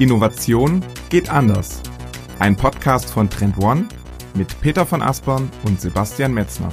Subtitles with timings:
[0.00, 1.82] Innovation geht anders.
[2.38, 3.86] Ein Podcast von Trend One
[4.32, 6.72] mit Peter von Aspern und Sebastian Metzner.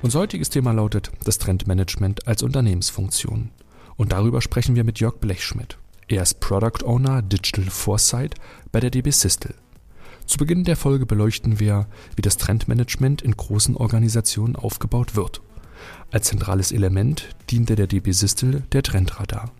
[0.00, 3.50] Unser heutiges Thema lautet das Trendmanagement als Unternehmensfunktion.
[3.96, 5.76] Und darüber sprechen wir mit Jörg Blechschmidt.
[6.08, 8.36] Er ist Product Owner Digital Foresight
[8.72, 9.54] bei der DB Systel.
[10.24, 11.86] Zu Beginn der Folge beleuchten wir,
[12.16, 15.42] wie das Trendmanagement in großen Organisationen aufgebaut wird.
[16.10, 19.52] Als zentrales Element diente der DB Systel der Trendradar.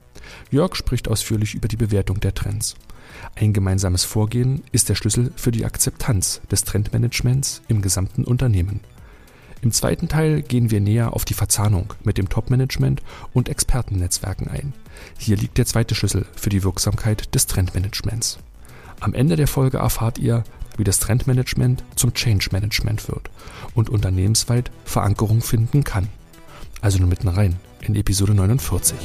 [0.50, 2.74] Jörg spricht ausführlich über die Bewertung der Trends.
[3.34, 8.80] Ein gemeinsames Vorgehen ist der Schlüssel für die Akzeptanz des Trendmanagements im gesamten Unternehmen.
[9.62, 13.02] Im zweiten Teil gehen wir näher auf die Verzahnung mit dem Top-Management
[13.32, 14.74] und Expertennetzwerken ein.
[15.18, 18.38] Hier liegt der zweite Schlüssel für die Wirksamkeit des Trendmanagements.
[19.00, 20.44] Am Ende der Folge erfahrt ihr,
[20.76, 23.30] wie das Trendmanagement zum Change Management wird
[23.74, 26.08] und unternehmensweit Verankerung finden kann.
[26.82, 27.56] Also nur mitten rein
[27.88, 28.96] in Episode 49.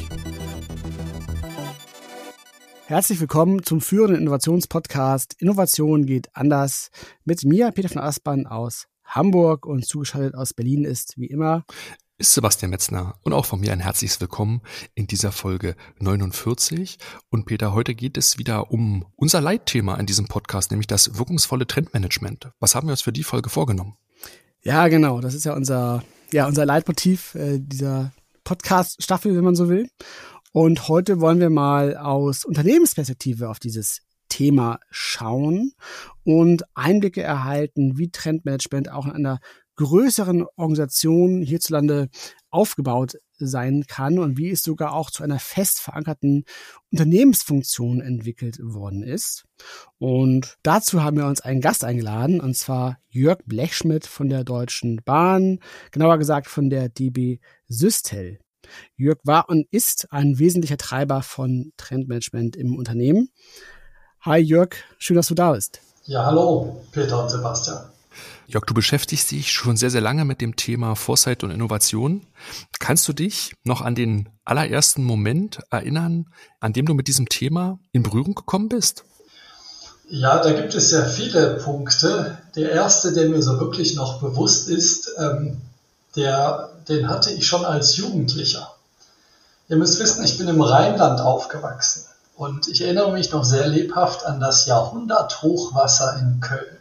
[2.86, 6.90] Herzlich willkommen zum führenden Innovationspodcast Innovation geht anders
[7.24, 11.64] mit mir, Peter von Aspern aus Hamburg und zugeschaltet aus Berlin ist wie immer
[12.22, 14.62] ist Sebastian Metzner und auch von mir ein herzliches Willkommen
[14.94, 17.00] in dieser Folge 49.
[17.30, 21.66] Und Peter, heute geht es wieder um unser Leitthema in diesem Podcast, nämlich das wirkungsvolle
[21.66, 22.52] Trendmanagement.
[22.60, 23.96] Was haben wir uns für die Folge vorgenommen?
[24.62, 25.20] Ja, genau.
[25.20, 28.12] Das ist ja unser, ja, unser Leitmotiv äh, dieser
[28.44, 29.90] Podcast-Staffel, wenn man so will.
[30.54, 35.74] Und heute wollen wir mal aus Unternehmensperspektive auf dieses Thema schauen
[36.24, 39.40] und Einblicke erhalten, wie Trendmanagement auch in einer
[39.76, 42.10] größeren Organisation hierzulande
[42.50, 46.44] aufgebaut sein kann und wie es sogar auch zu einer fest verankerten
[46.92, 49.46] Unternehmensfunktion entwickelt worden ist.
[49.98, 55.02] Und dazu haben wir uns einen Gast eingeladen, und zwar Jörg Blechschmidt von der Deutschen
[55.04, 55.60] Bahn,
[55.92, 57.40] genauer gesagt von der DB
[57.72, 58.40] Systel.
[58.96, 63.30] Jörg war und ist ein wesentlicher Treiber von Trendmanagement im Unternehmen.
[64.22, 65.80] Hi Jörg, schön, dass du da bist.
[66.06, 67.80] Ja, hallo Peter und Sebastian.
[68.48, 72.28] Jörg, du beschäftigst dich schon sehr, sehr lange mit dem Thema Foresight und Innovation.
[72.80, 76.26] Kannst du dich noch an den allerersten Moment erinnern,
[76.60, 79.06] an dem du mit diesem Thema in Berührung gekommen bist?
[80.10, 82.38] Ja, da gibt es sehr viele Punkte.
[82.58, 85.62] Der erste, der mir so wirklich noch bewusst ist, ähm,
[86.18, 88.72] der den hatte ich schon als Jugendlicher.
[89.68, 92.06] Ihr müsst wissen, ich bin im Rheinland aufgewachsen
[92.36, 96.78] und ich erinnere mich noch sehr lebhaft an das Jahrhunderthochwasser in Köln.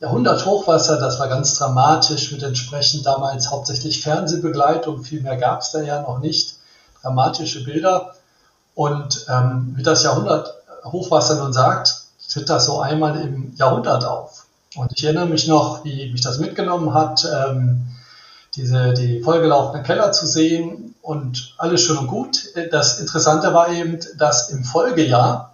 [0.00, 5.80] Jahrhunderthochwasser, das war ganz dramatisch mit entsprechend damals hauptsächlich Fernsehbegleitung, viel mehr gab es da
[5.80, 6.56] ja noch nicht,
[7.02, 8.14] dramatische Bilder.
[8.74, 14.46] Und ähm, wie das Jahrhunderthochwasser nun sagt, tritt das so einmal im Jahrhundert auf.
[14.74, 17.24] Und ich erinnere mich noch, wie mich das mitgenommen hat.
[17.24, 17.86] Ähm,
[18.56, 22.52] diese, die vollgelaufenen Keller zu sehen und alles schön und gut.
[22.70, 25.52] Das Interessante war eben, dass im Folgejahr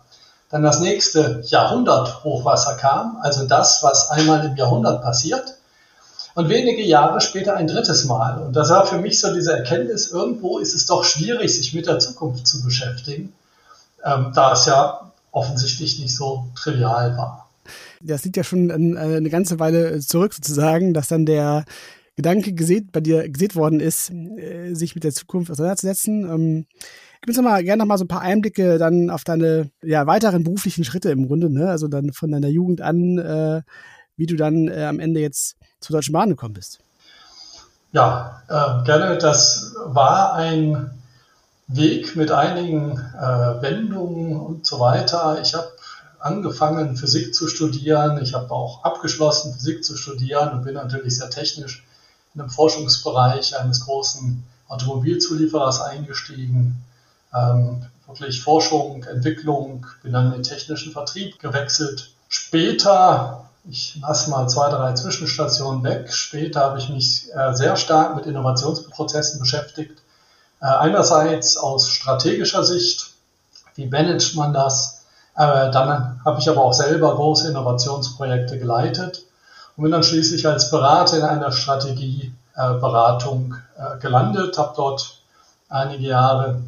[0.50, 5.56] dann das nächste Jahrhundert Hochwasser kam, also das, was einmal im Jahrhundert passiert.
[6.34, 8.38] Und wenige Jahre später ein drittes Mal.
[8.38, 11.86] Und das war für mich so diese Erkenntnis, irgendwo ist es doch schwierig, sich mit
[11.86, 13.34] der Zukunft zu beschäftigen,
[14.04, 17.48] ähm, da es ja offensichtlich nicht so trivial war.
[18.00, 21.64] Das liegt ja schon eine ganze Weile zurück sozusagen, dass dann der
[22.16, 26.28] Gedanke gesät, bei dir gesät worden ist, äh, sich mit der Zukunft auseinanderzusetzen.
[26.28, 26.66] Ähm,
[27.20, 30.84] gib uns gerne noch mal so ein paar Einblicke dann auf deine ja, weiteren beruflichen
[30.84, 31.70] Schritte im Grunde, ne?
[31.70, 33.62] Also dann von deiner Jugend an, äh,
[34.16, 36.80] wie du dann äh, am Ende jetzt zur Deutschen Bahn gekommen bist.
[37.92, 39.18] Ja, äh, gerne.
[39.18, 40.90] Das war ein
[41.68, 45.38] Weg mit einigen äh, Wendungen und so weiter.
[45.40, 45.68] Ich habe
[46.18, 48.20] angefangen, Physik zu studieren.
[48.22, 51.84] Ich habe auch abgeschlossen, Physik zu studieren und bin natürlich sehr technisch
[52.34, 56.84] in einem Forschungsbereich eines großen Automobilzulieferers eingestiegen.
[57.34, 62.10] Ähm, wirklich Forschung, Entwicklung, bin dann in den technischen Vertrieb gewechselt.
[62.28, 68.16] Später, ich lasse mal zwei, drei Zwischenstationen weg, später habe ich mich äh, sehr stark
[68.16, 70.02] mit Innovationsprozessen beschäftigt.
[70.60, 73.12] Äh, einerseits aus strategischer Sicht,
[73.74, 75.04] wie managt man das?
[75.36, 79.24] Äh, dann habe ich aber auch selber große Innovationsprojekte geleitet
[79.82, 85.20] und bin dann schließlich als Berater in einer Strategieberatung äh, gelandet, habe dort
[85.68, 86.62] einige Jahre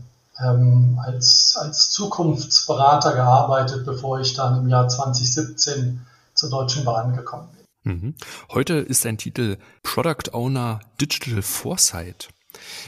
[0.45, 7.49] ähm, als, als Zukunftsberater gearbeitet, bevor ich dann im Jahr 2017 zur Deutschen Bahn gekommen
[7.85, 7.93] bin.
[7.93, 8.17] Mhm.
[8.53, 12.31] Heute ist dein Titel Product Owner Digital Foresight.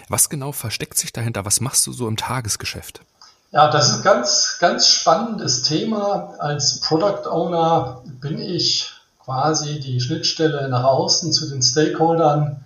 [0.09, 1.45] Was genau versteckt sich dahinter?
[1.45, 3.03] Was machst du so im Tagesgeschäft?
[3.53, 6.35] Ja, das ist ein ganz, ganz spannendes Thema.
[6.41, 8.96] Als Product Owner bin ich
[9.27, 12.65] quasi die Schnittstelle nach außen zu den Stakeholdern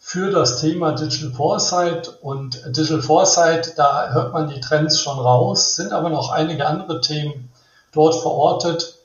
[0.00, 2.18] für das Thema Digital Foresight.
[2.20, 7.00] Und Digital Foresight, da hört man die Trends schon raus, sind aber noch einige andere
[7.00, 7.48] Themen
[7.92, 8.96] dort verortet,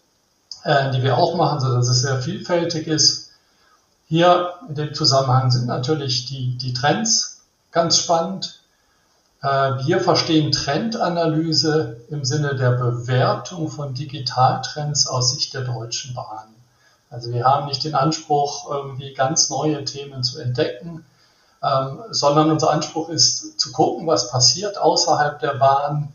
[0.63, 3.33] äh, die wir auch machen, sodass es sehr vielfältig ist.
[4.07, 8.61] Hier in dem Zusammenhang sind natürlich die, die Trends ganz spannend.
[9.43, 16.55] Äh, wir verstehen Trendanalyse im Sinne der Bewertung von Digitaltrends aus Sicht der Deutschen Bahn.
[17.09, 21.05] Also wir haben nicht den Anspruch, irgendwie ganz neue Themen zu entdecken,
[21.63, 26.13] ähm, sondern unser Anspruch ist zu gucken, was passiert außerhalb der Bahn,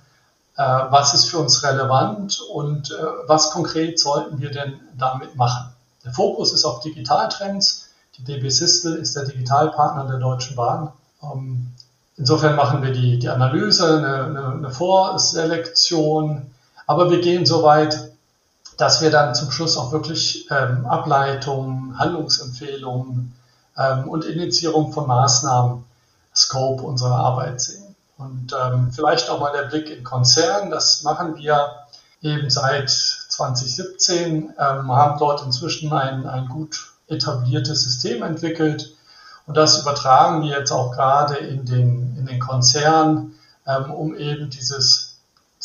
[0.56, 5.75] äh, was ist für uns relevant und äh, was konkret sollten wir denn damit machen.
[6.05, 7.88] Der Fokus ist auf Digitaltrends.
[8.17, 10.93] Die DB Systel ist der Digitalpartner der Deutschen Bahn.
[11.23, 11.73] Ähm,
[12.17, 16.55] insofern machen wir die, die Analyse, eine, eine, eine Vorselektion,
[16.87, 18.13] aber wir gehen so weit,
[18.76, 23.35] dass wir dann zum Schluss auch wirklich ähm, Ableitungen, Handlungsempfehlungen
[23.76, 25.85] ähm, und Initiierung von Maßnahmen,
[26.35, 27.94] Scope unserer Arbeit sehen.
[28.19, 31.71] Und ähm, vielleicht auch mal der Blick in Konzern, das machen wir
[32.23, 38.94] eben seit 2017, ähm, haben dort inzwischen ein, ein gut etabliertes System entwickelt
[39.47, 43.32] und das übertragen wir jetzt auch gerade in den, in den Konzern,
[43.67, 45.13] ähm, um eben dieses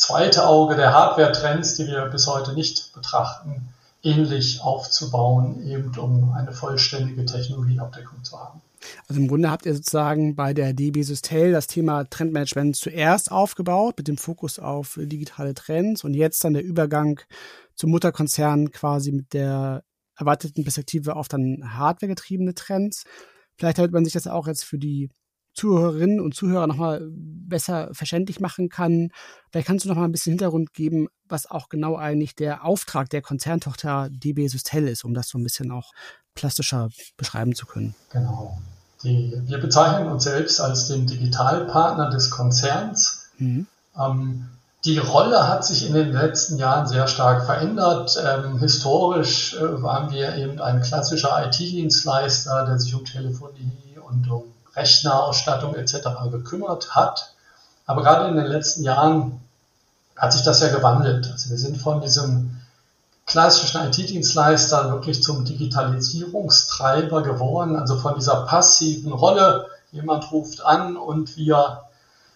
[0.00, 3.68] zweite Auge der Hardware-Trends, die wir bis heute nicht betrachten,
[4.02, 8.62] ähnlich aufzubauen, eben um eine vollständige Technologieabdeckung zu haben.
[9.08, 13.98] Also im Grunde habt ihr sozusagen bei der DB Systel das Thema Trendmanagement zuerst aufgebaut
[13.98, 17.20] mit dem Fokus auf digitale Trends und jetzt dann der Übergang
[17.74, 19.84] zum Mutterkonzern quasi mit der
[20.16, 23.04] erweiterten Perspektive auf dann hardwaregetriebene Trends.
[23.58, 25.10] Vielleicht hält man sich das auch jetzt für die
[25.54, 29.10] Zuhörerinnen und Zuhörer nochmal besser verständlich machen kann.
[29.50, 33.10] Vielleicht kannst du noch mal ein bisschen Hintergrund geben, was auch genau eigentlich der Auftrag
[33.10, 35.92] der Konzerntochter DB Systel ist, um das so ein bisschen auch
[36.34, 37.94] plastischer beschreiben zu können.
[38.10, 38.58] Genau.
[39.02, 43.30] Die, wir bezeichnen uns selbst als den Digitalpartner des Konzerns.
[43.38, 43.66] Mhm.
[43.98, 44.48] Ähm,
[44.84, 48.18] die Rolle hat sich in den letzten Jahren sehr stark verändert.
[48.22, 54.44] Ähm, historisch äh, waren wir eben ein klassischer IT-Dienstleister, der sich um Telefonie und um
[54.80, 56.08] Rechnerausstattung etc.
[56.30, 57.34] gekümmert hat.
[57.86, 59.40] Aber gerade in den letzten Jahren
[60.16, 61.28] hat sich das ja gewandelt.
[61.30, 62.60] Also wir sind von diesem
[63.26, 71.36] klassischen IT-Dienstleister wirklich zum Digitalisierungstreiber geworden, also von dieser passiven Rolle, jemand ruft an und
[71.36, 71.84] wir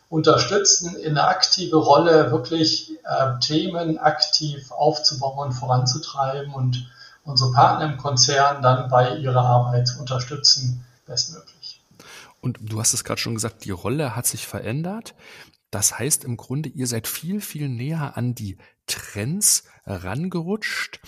[0.08, 6.86] unterstützen in eine aktive Rolle wirklich äh, Themen aktiv aufzubauen, voranzutreiben und
[7.24, 11.53] unsere Partner im Konzern dann bei ihrer Arbeit zu unterstützen, bestmöglich.
[12.44, 15.14] Und du hast es gerade schon gesagt, die Rolle hat sich verändert.
[15.70, 21.00] Das heißt im Grunde, ihr seid viel, viel näher an die Trends rangerutscht.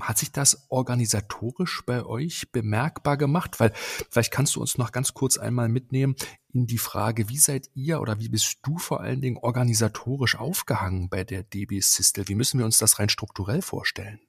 [0.00, 3.58] Hat sich das organisatorisch bei euch bemerkbar gemacht?
[3.58, 6.14] Weil vielleicht kannst du uns noch ganz kurz einmal mitnehmen
[6.52, 11.08] in die Frage, wie seid ihr oder wie bist du vor allen Dingen organisatorisch aufgehangen
[11.08, 12.28] bei der DB Systel?
[12.28, 14.20] Wie müssen wir uns das rein strukturell vorstellen?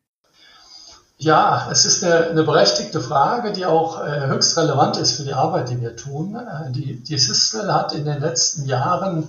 [1.20, 5.34] Ja, es ist eine, eine berechtigte Frage, die auch äh, höchst relevant ist für die
[5.34, 6.36] Arbeit, die wir tun.
[6.36, 9.28] Äh, die, die Sistel hat in den letzten Jahren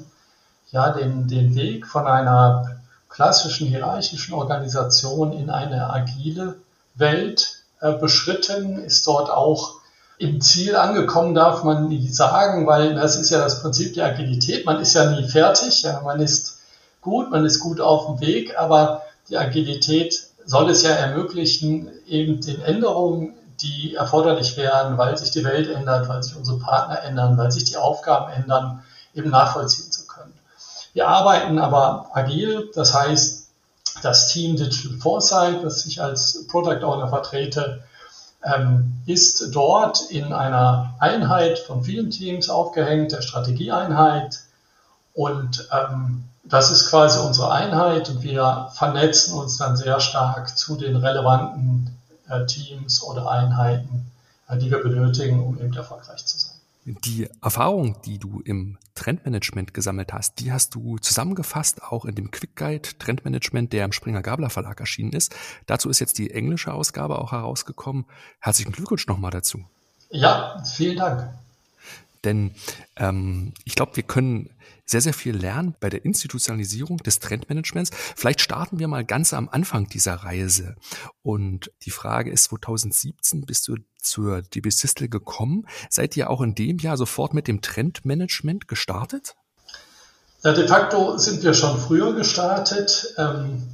[0.71, 6.57] ja den, den Weg von einer klassischen hierarchischen Organisation in eine agile
[6.95, 9.77] Welt äh, beschritten, ist dort auch
[10.19, 14.67] im Ziel angekommen, darf man nie sagen, weil das ist ja das Prinzip der Agilität.
[14.67, 16.59] Man ist ja nie fertig, ja, man ist
[17.01, 22.41] gut, man ist gut auf dem Weg, aber die Agilität soll es ja ermöglichen, eben
[22.41, 27.37] den Änderungen, die erforderlich wären, weil sich die Welt ändert, weil sich unsere Partner ändern,
[27.37, 28.83] weil sich die Aufgaben ändern,
[29.15, 30.33] eben nachvollziehen zu können.
[30.95, 33.49] Wir arbeiten aber agil, das heißt,
[34.03, 37.83] das Team Digital Foresight, das ich als Product Owner vertrete,
[38.43, 44.41] ähm, ist dort in einer Einheit von vielen Teams aufgehängt, der Strategieeinheit.
[45.13, 50.77] Und ähm, das ist quasi unsere Einheit und wir vernetzen uns dann sehr stark zu
[50.77, 51.97] den relevanten
[52.29, 54.11] äh, Teams oder Einheiten,
[54.49, 56.55] äh, die wir benötigen, um eben erfolgreich zu sein.
[57.05, 62.31] Die Erfahrung, die du im Trendmanagement gesammelt hast, die hast du zusammengefasst auch in dem
[62.31, 65.35] Quick Guide Trendmanagement, der im Springer Gabler Verlag erschienen ist.
[65.67, 68.07] Dazu ist jetzt die englische Ausgabe auch herausgekommen.
[68.41, 69.61] Herzlichen Glückwunsch nochmal dazu.
[70.11, 71.29] Ja, vielen Dank.
[72.25, 72.55] Denn
[72.97, 74.51] ähm, ich glaube, wir können
[74.89, 77.91] sehr, sehr viel lernen bei der Institutionalisierung des Trendmanagements.
[78.17, 80.77] Vielleicht starten wir mal ganz am Anfang dieser Reise.
[81.23, 85.67] Und die Frage ist, 2017 bist du zur DB Systel gekommen.
[85.91, 89.35] Seid ihr auch in dem Jahr sofort mit dem Trendmanagement gestartet?
[90.43, 93.15] Ja, de facto sind wir schon früher gestartet.
[93.19, 93.65] Ähm,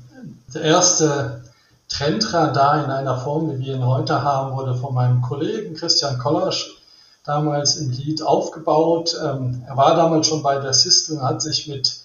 [0.52, 1.44] der erste
[1.88, 6.83] Trendradar in einer Form, wie wir ihn heute haben, wurde von meinem Kollegen Christian Kollasch
[7.24, 9.16] damals im Lead aufgebaut.
[9.20, 12.00] Ähm, er war damals schon bei der System, hat sich mit,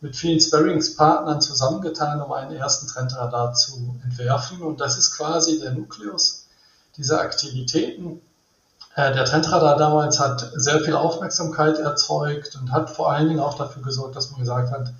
[0.00, 4.60] mit vielen Sparringspartnern zusammengetan, um einen ersten Trendradar zu entwerfen.
[4.60, 6.46] Und das ist quasi der Nukleus
[6.96, 8.20] dieser Aktivitäten.
[8.96, 13.56] Äh, der Trendradar damals hat sehr viel Aufmerksamkeit erzeugt und hat vor allen Dingen auch
[13.56, 14.92] dafür gesorgt, dass man gesagt hat,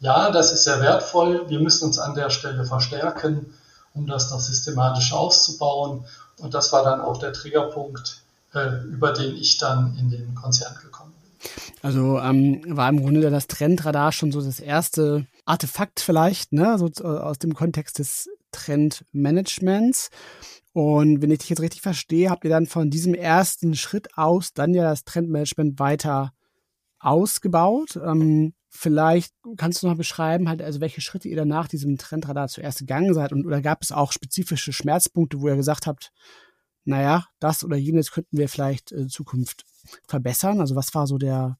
[0.00, 3.54] ja, das ist sehr wertvoll, wir müssen uns an der Stelle verstärken,
[3.94, 6.04] um das noch systematisch auszubauen.
[6.38, 11.12] Und das war dann auch der Triggerpunkt, über den ich dann in den Konzern gekommen
[11.22, 11.52] bin.
[11.82, 16.86] Also ähm, war im Grunde das Trendradar schon so das erste Artefakt vielleicht, ne, so
[17.04, 20.10] aus dem Kontext des Trendmanagements.
[20.72, 24.52] Und wenn ich dich jetzt richtig verstehe, habt ihr dann von diesem ersten Schritt aus
[24.52, 26.32] dann ja das Trendmanagement weiter
[27.00, 27.98] ausgebaut.
[28.02, 32.80] Ähm, vielleicht kannst du noch beschreiben, halt, also welche Schritte ihr danach diesem Trendradar zuerst
[32.80, 36.12] gegangen seid und oder gab es auch spezifische Schmerzpunkte, wo ihr gesagt habt,
[36.88, 39.64] naja, das oder jenes könnten wir vielleicht in Zukunft
[40.06, 40.60] verbessern?
[40.60, 41.58] Also was war so der,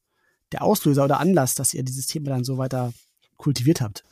[0.51, 2.93] der Auslöser oder Anlass, dass ihr dieses Thema dann so weiter
[3.37, 4.03] kultiviert habt?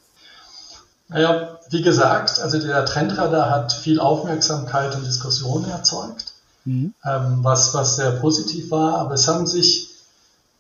[1.08, 6.34] Naja, wie gesagt, also der Trendradar hat viel Aufmerksamkeit und Diskussion erzeugt,
[6.66, 6.94] mhm.
[7.04, 9.90] ähm, was, was sehr positiv war, aber es haben sich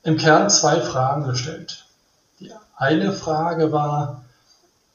[0.03, 1.85] im Kern zwei Fragen gestellt.
[2.39, 4.23] Die eine Frage war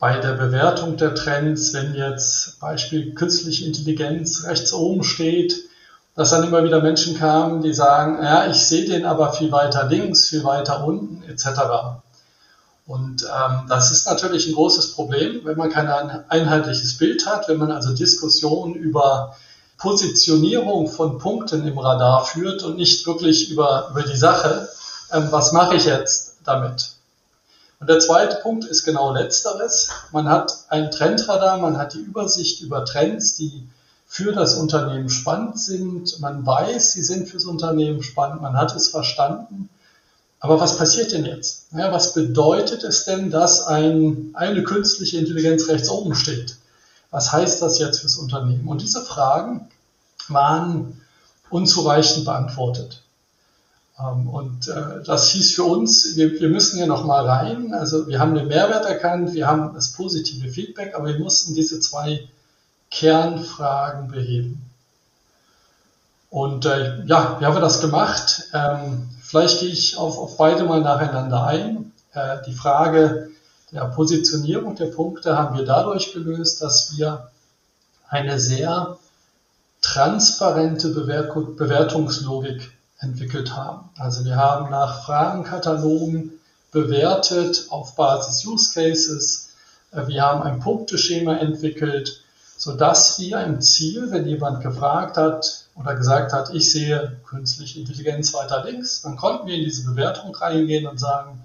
[0.02, 5.54] bei der Bewertung der Trends, wenn jetzt Beispiel künstliche Intelligenz rechts oben steht,
[6.16, 9.86] dass dann immer wieder Menschen kamen, die sagen, ja, ich sehe den aber viel weiter
[9.86, 11.46] links, viel weiter unten etc.
[12.84, 17.58] Und ähm, das ist natürlich ein großes Problem, wenn man kein einheitliches Bild hat, wenn
[17.58, 19.36] man also Diskussionen über
[19.78, 24.68] Positionierung von Punkten im Radar führt und nicht wirklich über, über die Sache,
[25.12, 26.96] ähm, was mache ich jetzt damit.
[27.82, 29.88] Und der zweite Punkt ist genau letzteres.
[30.12, 33.66] Man hat ein Trendradar, man hat die Übersicht über Trends, die
[34.06, 36.20] für das Unternehmen spannend sind.
[36.20, 39.68] Man weiß, sie sind fürs Unternehmen spannend, man hat es verstanden.
[40.38, 41.72] Aber was passiert denn jetzt?
[41.72, 46.58] Ja, was bedeutet es denn, dass ein, eine künstliche Intelligenz rechts oben steht?
[47.10, 48.68] Was heißt das jetzt fürs Unternehmen?
[48.68, 49.68] Und diese Fragen
[50.28, 51.00] waren
[51.50, 53.01] unzureichend beantwortet.
[54.02, 57.74] Ähm, und äh, das hieß für uns, wir, müssen hier nochmal rein.
[57.74, 61.80] Also wir haben den Mehrwert erkannt, wir haben das positive Feedback, aber wir mussten diese
[61.80, 62.28] zwei
[62.90, 64.64] Kernfragen beheben.
[66.30, 68.48] Und äh, ja, wie haben wir das gemacht?
[68.54, 71.90] Ähm, Vielleicht gehe ich auf, auf beide mal nacheinander ein.
[72.12, 73.30] Äh, die Frage
[73.70, 77.30] der Positionierung der Punkte haben wir dadurch gelöst, dass wir
[78.10, 78.98] eine sehr
[79.80, 83.90] transparente Bewertungslogik entwickelt haben.
[83.98, 86.32] Also wir haben nach Fragenkatalogen
[86.70, 89.50] bewertet auf Basis Use Cases.
[89.90, 92.22] Äh, wir haben ein Punkteschema entwickelt,
[92.56, 98.34] sodass wir im Ziel, wenn jemand gefragt hat, oder gesagt hat, ich sehe künstliche Intelligenz
[98.34, 101.44] weiter links, dann konnten wir in diese Bewertung reingehen und sagen,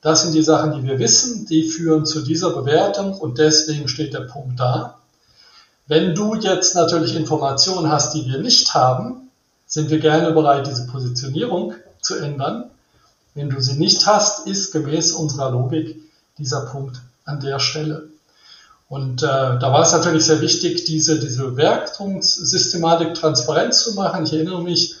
[0.00, 4.14] das sind die Sachen, die wir wissen, die führen zu dieser Bewertung und deswegen steht
[4.14, 4.98] der Punkt da.
[5.86, 9.27] Wenn du jetzt natürlich Informationen hast, die wir nicht haben,
[9.68, 12.70] sind wir gerne bereit, diese Positionierung zu ändern.
[13.34, 16.02] Wenn du sie nicht hast, ist gemäß unserer Logik
[16.38, 18.08] dieser Punkt an der Stelle.
[18.88, 24.24] Und äh, da war es natürlich sehr wichtig, diese, diese Bewertungssystematik transparent zu machen.
[24.24, 24.94] Ich erinnere mich,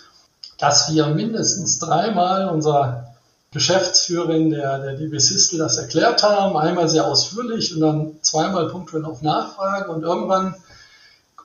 [0.58, 3.14] dass wir mindestens dreimal unserer
[3.50, 9.06] Geschäftsführerin der, der DB Sistel das erklärt haben, einmal sehr ausführlich und dann zweimal punktuell
[9.06, 10.54] auf Nachfrage und irgendwann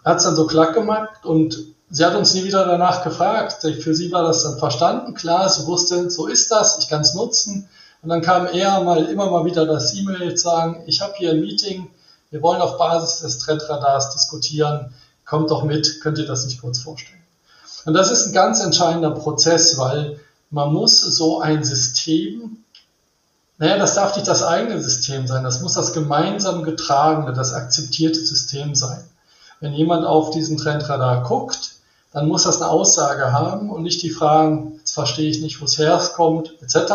[0.04, 3.62] hat es dann so klack gemacht und sie hat uns nie wieder danach gefragt.
[3.62, 7.14] Für sie war das dann verstanden, klar, sie wusste, so ist das, ich kann es
[7.14, 7.70] nutzen.
[8.02, 11.42] Und dann kam eher mal immer mal wieder das E-Mail sagen, ich habe hier ein
[11.42, 11.90] Meeting,
[12.32, 16.80] wir wollen auf Basis des Trendradars diskutieren, kommt doch mit, könnt ihr das nicht kurz
[16.80, 17.22] vorstellen?
[17.86, 20.20] Und das ist ein ganz entscheidender Prozess, weil
[20.50, 22.64] man muss so ein System,
[23.60, 28.20] naja, das darf nicht das eigene System sein, das muss das gemeinsam getragene, das akzeptierte
[28.20, 29.04] System sein.
[29.60, 31.73] Wenn jemand auf diesen Trendradar guckt,
[32.14, 35.66] dann muss das eine Aussage haben und nicht die Fragen, jetzt verstehe ich nicht, wo
[35.66, 36.94] es herkommt, etc.,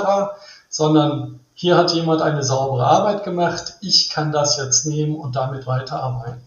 [0.71, 5.67] sondern hier hat jemand eine saubere Arbeit gemacht, ich kann das jetzt nehmen und damit
[5.67, 6.41] weiterarbeiten.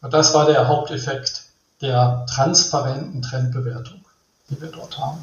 [0.00, 1.42] Und das war der Haupteffekt
[1.80, 4.04] der transparenten Trendbewertung,
[4.48, 5.22] die wir dort haben.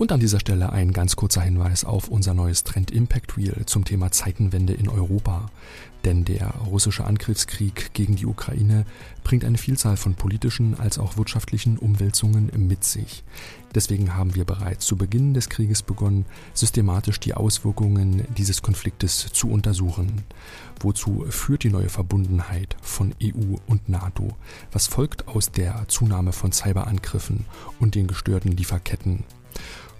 [0.00, 3.84] Und an dieser Stelle ein ganz kurzer Hinweis auf unser neues Trend Impact Wheel zum
[3.84, 5.50] Thema Zeitenwende in Europa.
[6.06, 8.86] Denn der russische Angriffskrieg gegen die Ukraine
[9.24, 13.24] bringt eine Vielzahl von politischen als auch wirtschaftlichen Umwälzungen mit sich.
[13.74, 19.50] Deswegen haben wir bereits zu Beginn des Krieges begonnen, systematisch die Auswirkungen dieses Konfliktes zu
[19.50, 20.22] untersuchen.
[20.80, 24.28] Wozu führt die neue Verbundenheit von EU und NATO?
[24.72, 27.44] Was folgt aus der Zunahme von Cyberangriffen
[27.78, 29.24] und den gestörten Lieferketten?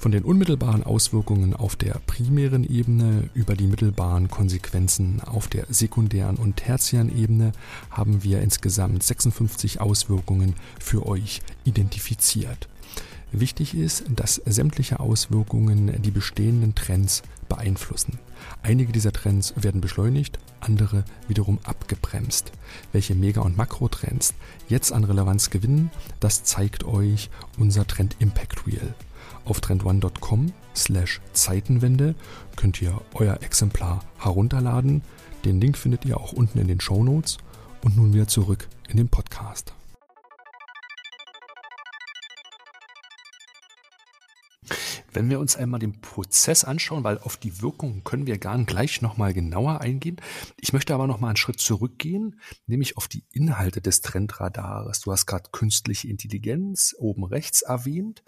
[0.00, 6.36] Von den unmittelbaren Auswirkungen auf der primären Ebene über die mittelbaren Konsequenzen auf der sekundären
[6.36, 7.52] und tertiären Ebene
[7.90, 12.70] haben wir insgesamt 56 Auswirkungen für euch identifiziert.
[13.30, 18.18] Wichtig ist, dass sämtliche Auswirkungen die bestehenden Trends beeinflussen.
[18.62, 22.52] Einige dieser Trends werden beschleunigt, andere wiederum abgebremst.
[22.92, 24.32] Welche Mega- und Makrotrends
[24.66, 25.90] jetzt an Relevanz gewinnen,
[26.20, 27.28] das zeigt euch
[27.58, 28.94] unser Trend Impact Wheel.
[29.44, 32.14] Auf trendone.com slash Zeitenwende
[32.56, 35.02] könnt ihr euer Exemplar herunterladen.
[35.44, 37.38] Den Link findet ihr auch unten in den Show Notes.
[37.82, 39.72] Und nun wieder zurück in den Podcast.
[45.12, 49.02] Wenn wir uns einmal den Prozess anschauen, weil auf die Wirkung können wir gar gleich
[49.02, 50.20] nochmal genauer eingehen.
[50.60, 55.00] Ich möchte aber nochmal einen Schritt zurückgehen, nämlich auf die Inhalte des Trendradares.
[55.00, 58.22] Du hast gerade künstliche Intelligenz oben rechts erwähnt.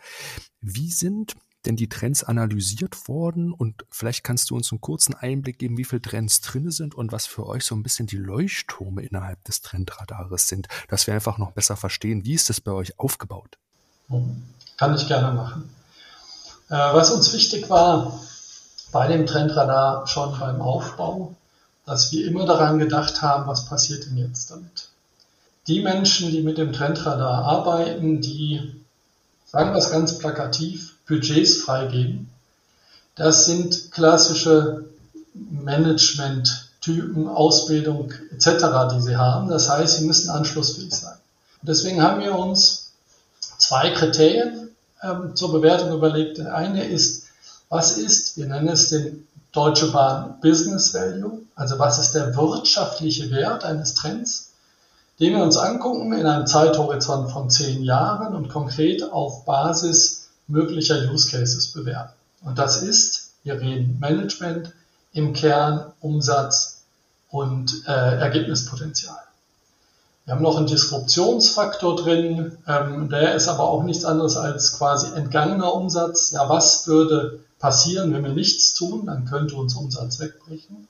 [0.61, 1.35] Wie sind
[1.65, 3.53] denn die Trends analysiert worden?
[3.53, 7.13] Und vielleicht kannst du uns einen kurzen Einblick geben, wie viele Trends drin sind und
[7.13, 11.39] was für euch so ein bisschen die Leuchtturme innerhalb des Trendradares sind, dass wir einfach
[11.39, 13.59] noch besser verstehen, wie ist das bei euch aufgebaut?
[14.77, 15.82] Kann ich gerne machen.
[16.73, 18.19] Äh, was uns wichtig war
[18.93, 21.35] bei dem Trendradar schon beim Aufbau,
[21.85, 24.89] dass wir immer daran gedacht haben, was passiert denn jetzt damit.
[25.67, 28.83] Die Menschen, die mit dem Trendradar arbeiten, die,
[29.45, 32.31] sagen wir es ganz plakativ, Budgets freigeben,
[33.17, 34.87] das sind klassische
[35.35, 39.51] Management-Typen, Ausbildung etc., die sie haben.
[39.51, 41.19] Das heißt, sie müssen anschlussfähig sein.
[41.61, 42.93] Deswegen haben wir uns
[43.59, 44.62] zwei Kriterien
[45.03, 46.39] ähm, zur Bewertung überlegt.
[46.39, 47.25] Der eine ist,
[47.69, 53.31] was ist, wir nennen es den Deutsche Bahn Business Value, also was ist der wirtschaftliche
[53.31, 54.53] Wert eines Trends,
[55.21, 61.11] den wir uns angucken in einem Zeithorizont von zehn Jahren und konkret auf Basis möglicher
[61.11, 62.15] Use Cases bewerten.
[62.43, 64.73] Und das ist, wir reden Management,
[65.13, 66.83] im Kern Umsatz
[67.31, 69.19] und äh, Ergebnispotenzial.
[70.25, 75.13] Wir haben noch einen Disruptionsfaktor drin, ähm, der ist aber auch nichts anderes als quasi
[75.17, 76.31] entgangener Umsatz.
[76.31, 79.07] Ja, was würde passieren, wenn wir nichts tun?
[79.07, 80.87] Dann könnte uns Umsatz wegbrechen.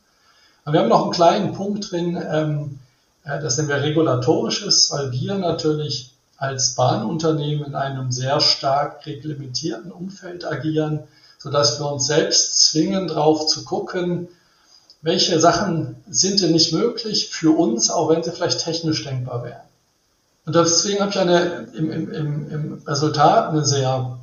[0.65, 2.79] Und wir haben noch einen kleinen Punkt drin, ähm,
[3.25, 9.93] äh, das nennen wir regulatorisches, weil wir natürlich als Bahnunternehmen in einem sehr stark reglementierten
[9.93, 11.05] Umfeld agieren,
[11.39, 14.29] sodass wir uns selbst zwingen, drauf zu gucken,
[15.03, 19.61] welche Sachen sind denn nicht möglich für uns, auch wenn sie vielleicht technisch denkbar wären.
[20.47, 24.19] Und deswegen habe ich eine, im, im, im Resultat eine sehr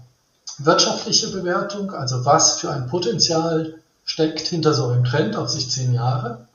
[0.58, 5.94] wirtschaftliche Bewertung, also was für ein Potenzial steckt hinter so einem Trend auf sich zehn
[5.94, 6.48] Jahre.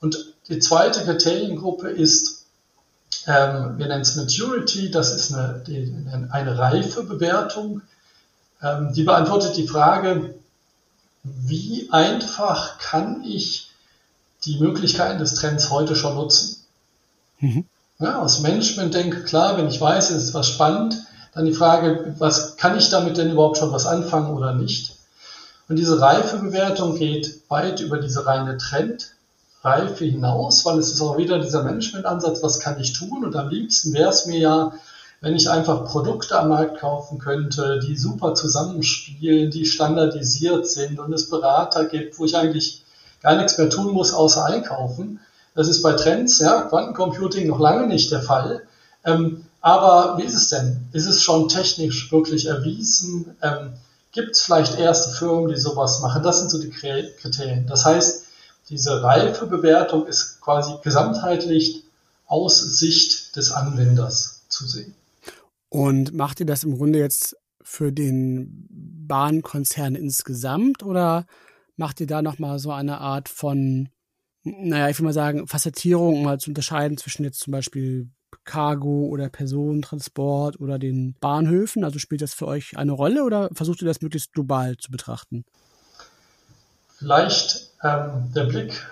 [0.00, 2.46] Und die zweite Kriteriengruppe ist,
[3.26, 5.94] ähm, wir nennen es Maturity, das ist eine, die,
[6.30, 7.82] eine reife Bewertung.
[8.62, 10.34] Ähm, die beantwortet die Frage,
[11.22, 13.70] wie einfach kann ich
[14.44, 16.64] die Möglichkeiten des Trends heute schon nutzen?
[17.40, 17.66] Mhm.
[17.98, 20.96] Ja, aus Management denke, klar, wenn ich weiß, es ist was spannend,
[21.34, 24.96] dann die Frage, was kann ich damit denn überhaupt schon was anfangen oder nicht?
[25.68, 31.38] Und diese Reifebewertung geht weit über diese reine Trendreife hinaus, weil es ist auch wieder
[31.38, 33.24] dieser Management-Ansatz, was kann ich tun?
[33.24, 34.72] Und am liebsten wäre es mir ja,
[35.20, 41.12] wenn ich einfach Produkte am Markt kaufen könnte, die super zusammenspielen, die standardisiert sind und
[41.12, 42.82] es Berater gibt, wo ich eigentlich
[43.22, 45.20] gar nichts mehr tun muss, außer einkaufen.
[45.54, 48.62] Das ist bei Trends, ja, Quantencomputing noch lange nicht der Fall.
[49.04, 50.88] Ähm, aber wie ist es denn?
[50.92, 53.36] Ist es schon technisch wirklich erwiesen?
[53.42, 53.74] Ähm,
[54.12, 56.22] Gibt es vielleicht erste Firmen, die sowas machen?
[56.22, 57.66] Das sind so die Kriterien.
[57.66, 58.24] Das heißt,
[58.70, 61.84] diese Reifebewertung ist quasi gesamtheitlich
[62.26, 64.94] aus Sicht des Anwenders zu sehen.
[65.70, 71.26] Und macht ihr das im Grunde jetzt für den Bahnkonzern insgesamt oder
[71.76, 73.88] macht ihr da nochmal so eine Art von,
[74.42, 78.10] naja, ich will mal sagen, Facettierung, um mal zu unterscheiden zwischen jetzt zum Beispiel
[78.44, 81.84] Cargo oder Personentransport oder den Bahnhöfen?
[81.84, 85.44] Also spielt das für euch eine Rolle oder versucht ihr das möglichst global zu betrachten?
[86.98, 88.86] Vielleicht ähm, der Blick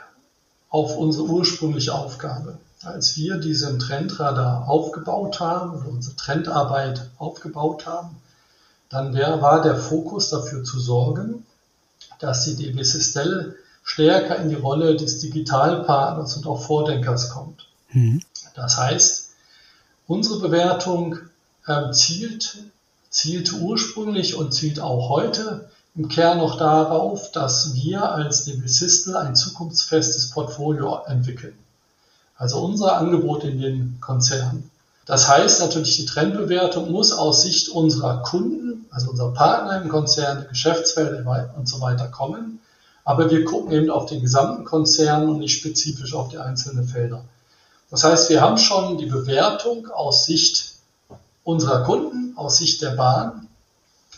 [0.70, 8.16] auf unsere ursprüngliche Aufgabe als wir diesen Trendradar aufgebaut haben oder unsere Trendarbeit aufgebaut haben,
[8.88, 11.44] dann war der Fokus dafür zu sorgen,
[12.20, 17.66] dass die DB Sistelle stärker in die Rolle des Digitalpartners und auch Vordenkers kommt.
[17.90, 18.22] Mhm.
[18.54, 19.30] Das heißt,
[20.06, 21.18] unsere Bewertung
[21.66, 22.58] äh, zielt,
[23.10, 29.16] zielte ursprünglich und zielt auch heute im Kern noch darauf, dass wir als DB Sistel
[29.16, 31.58] ein zukunftsfestes Portfolio entwickeln.
[32.38, 34.70] Also unser Angebot in den Konzernen.
[35.06, 40.38] Das heißt natürlich, die Trendbewertung muss aus Sicht unserer Kunden, also unserer Partner im Konzern,
[40.38, 42.60] der Geschäftsfelder und so weiter kommen.
[43.04, 47.24] Aber wir gucken eben auf den gesamten Konzern und nicht spezifisch auf die einzelnen Felder.
[47.90, 50.74] Das heißt, wir haben schon die Bewertung aus Sicht
[51.42, 53.48] unserer Kunden, aus Sicht der Bahn,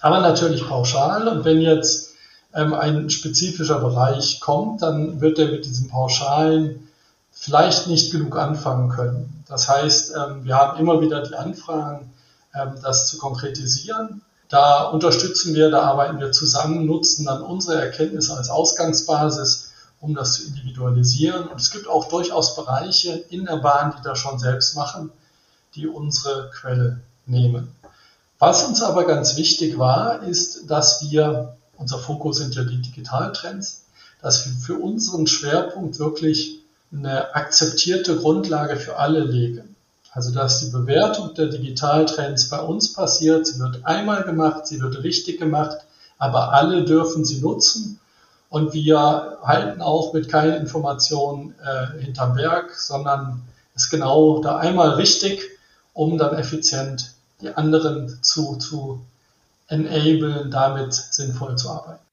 [0.00, 1.28] aber natürlich pauschal.
[1.28, 2.14] Und wenn jetzt
[2.52, 6.88] ähm, ein spezifischer Bereich kommt, dann wird er mit diesem pauschalen
[7.40, 9.42] vielleicht nicht genug anfangen können.
[9.48, 12.12] Das heißt, ähm, wir haben immer wieder die Anfragen,
[12.54, 14.20] ähm, das zu konkretisieren.
[14.50, 20.34] Da unterstützen wir, da arbeiten wir zusammen, nutzen dann unsere Erkenntnisse als Ausgangsbasis, um das
[20.34, 21.48] zu individualisieren.
[21.48, 25.10] Und es gibt auch durchaus Bereiche in der Bahn, die das schon selbst machen,
[25.74, 27.74] die unsere Quelle nehmen.
[28.38, 33.86] Was uns aber ganz wichtig war, ist, dass wir, unser Fokus sind ja die Digitaltrends,
[34.20, 36.59] dass wir für unseren Schwerpunkt wirklich
[36.92, 39.76] eine akzeptierte Grundlage für alle legen.
[40.12, 45.02] Also dass die Bewertung der Digitaltrends bei uns passiert, sie wird einmal gemacht, sie wird
[45.04, 45.78] richtig gemacht,
[46.18, 48.00] aber alle dürfen sie nutzen.
[48.48, 53.42] Und wir halten auch mit keinen Informationen äh, hinterm Berg, sondern
[53.76, 55.40] es genau da einmal richtig,
[55.94, 59.00] um dann effizient die anderen zu, zu
[59.68, 62.09] enablen, damit sinnvoll zu arbeiten.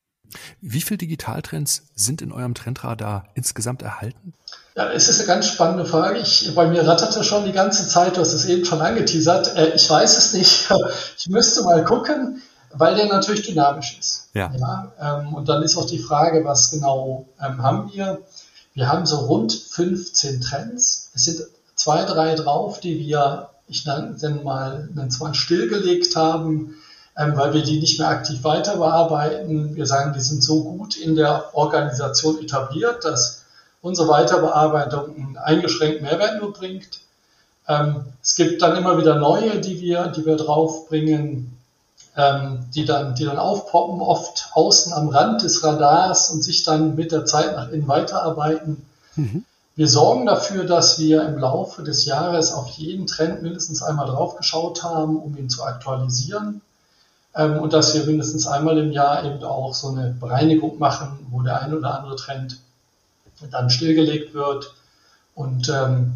[0.62, 4.34] Wie viele Digitaltrends sind in eurem Trendradar insgesamt erhalten?
[4.76, 6.20] Ja, es ist eine ganz spannende Frage.
[6.20, 9.56] Ich, bei mir ratterte schon die ganze Zeit, du hast es eben schon angeteasert.
[9.56, 10.70] Äh, ich weiß es nicht.
[11.18, 12.42] Ich müsste mal gucken,
[12.74, 14.30] weil der natürlich dynamisch ist.
[14.34, 14.52] Ja.
[14.56, 18.20] ja ähm, und dann ist auch die Frage, was genau ähm, haben wir?
[18.76, 21.10] Wir haben so rund 15 Trends.
[21.16, 21.42] Es sind
[21.74, 26.76] zwei, drei drauf, die wir, ich nenne mal, nenne mal stillgelegt haben,
[27.18, 29.76] weil wir die nicht mehr aktiv weiter bearbeiten.
[29.76, 33.46] Wir sagen, die sind so gut in der Organisation etabliert, dass
[33.82, 37.00] unsere Weiterbearbeitung einen eingeschränkten Mehrwert nur bringt.
[37.68, 41.58] Ähm, es gibt dann immer wieder neue, die wir, die wir draufbringen,
[42.16, 46.96] ähm, die, dann, die dann aufpoppen, oft außen am Rand des Radars und sich dann
[46.96, 48.86] mit der Zeit nach innen weiterarbeiten.
[49.16, 49.44] Mhm.
[49.76, 54.84] Wir sorgen dafür, dass wir im Laufe des Jahres auf jeden Trend mindestens einmal draufgeschaut
[54.84, 56.62] haben, um ihn zu aktualisieren.
[57.38, 61.42] Ähm, und dass wir mindestens einmal im Jahr eben auch so eine Bereinigung machen, wo
[61.42, 62.60] der ein oder andere Trend
[63.52, 64.74] dann stillgelegt wird
[65.36, 66.14] und ähm,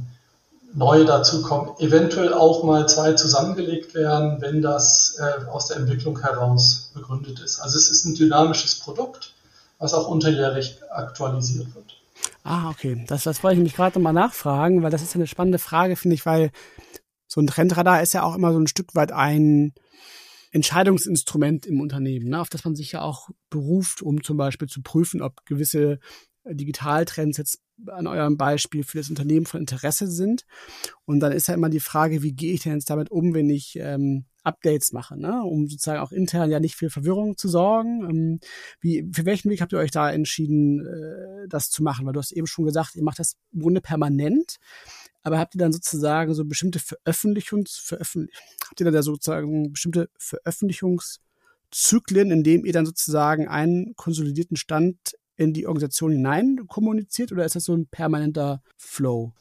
[0.73, 6.91] neue dazukommen, eventuell auch mal zwei zusammengelegt werden, wenn das äh, aus der Entwicklung heraus
[6.93, 7.59] begründet ist.
[7.59, 9.33] Also es ist ein dynamisches Produkt,
[9.77, 11.97] was auch unterjährig aktualisiert wird.
[12.43, 13.03] Ah, okay.
[13.07, 16.15] Das, das wollte ich mich gerade nochmal nachfragen, weil das ist eine spannende Frage, finde
[16.15, 16.51] ich, weil
[17.27, 19.73] so ein Trendradar ist ja auch immer so ein Stück weit ein
[20.51, 24.81] Entscheidungsinstrument im Unternehmen, ne, auf das man sich ja auch beruft, um zum Beispiel zu
[24.81, 25.99] prüfen, ob gewisse
[26.45, 30.45] Digitaltrends jetzt an eurem Beispiel für das Unternehmen von Interesse sind.
[31.05, 33.49] Und dann ist ja immer die Frage, wie gehe ich denn jetzt damit um, wenn
[33.49, 35.43] ich ähm, Updates mache, ne?
[35.43, 38.09] um sozusagen auch intern ja nicht für Verwirrung zu sorgen.
[38.09, 38.39] Ähm,
[38.79, 42.05] wie, für welchen Weg habt ihr euch da entschieden, äh, das zu machen?
[42.05, 44.57] Weil du hast eben schon gesagt, ihr macht das im Grunde permanent.
[45.23, 48.35] Aber habt ihr dann sozusagen so bestimmte Veröffentlichungs, veröffentlich,
[48.67, 54.97] habt ihr da sozusagen bestimmte Veröffentlichungszyklen, in dem ihr dann sozusagen einen konsolidierten Stand
[55.37, 59.31] in die Organisation hinein kommuniziert oder ist das so ein permanenter Flow?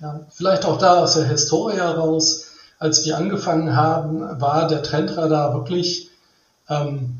[0.00, 2.46] Ja, vielleicht auch da aus der Historie heraus.
[2.78, 6.10] Als wir angefangen haben, war der Trendradar wirklich
[6.68, 7.18] ähm,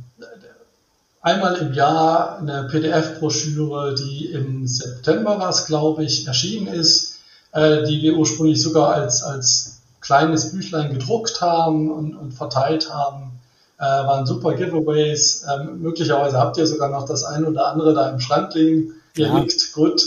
[1.20, 7.19] einmal im Jahr eine PDF-Broschüre, die im September war es, glaube ich, erschienen ist,
[7.52, 13.40] äh, die wir ursprünglich sogar als, als kleines Büchlein gedruckt haben und, und verteilt haben
[13.80, 15.44] äh, waren super Giveaways.
[15.50, 18.94] Ähm, möglicherweise habt ihr sogar noch das eine oder andere da im Schrank liegen.
[19.16, 19.38] Ihr ja.
[19.38, 20.02] liegt gut.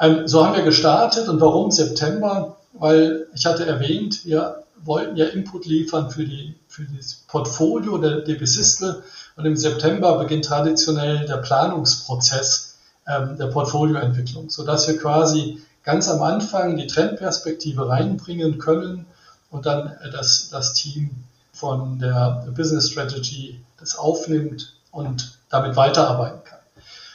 [0.00, 1.28] Ähm, so haben wir gestartet.
[1.28, 2.56] Und warum September?
[2.72, 8.22] Weil ich hatte erwähnt, wir wollten ja Input liefern für, die, für das Portfolio der
[8.22, 9.02] DB Sistel.
[9.36, 16.22] Und im September beginnt traditionell der Planungsprozess ähm, der Portfolioentwicklung, sodass wir quasi ganz am
[16.22, 19.06] Anfang die Trendperspektive reinbringen können
[19.50, 21.10] und dann äh, das, das Team
[21.52, 26.58] von der Business Strategy das aufnimmt und damit weiterarbeiten kann.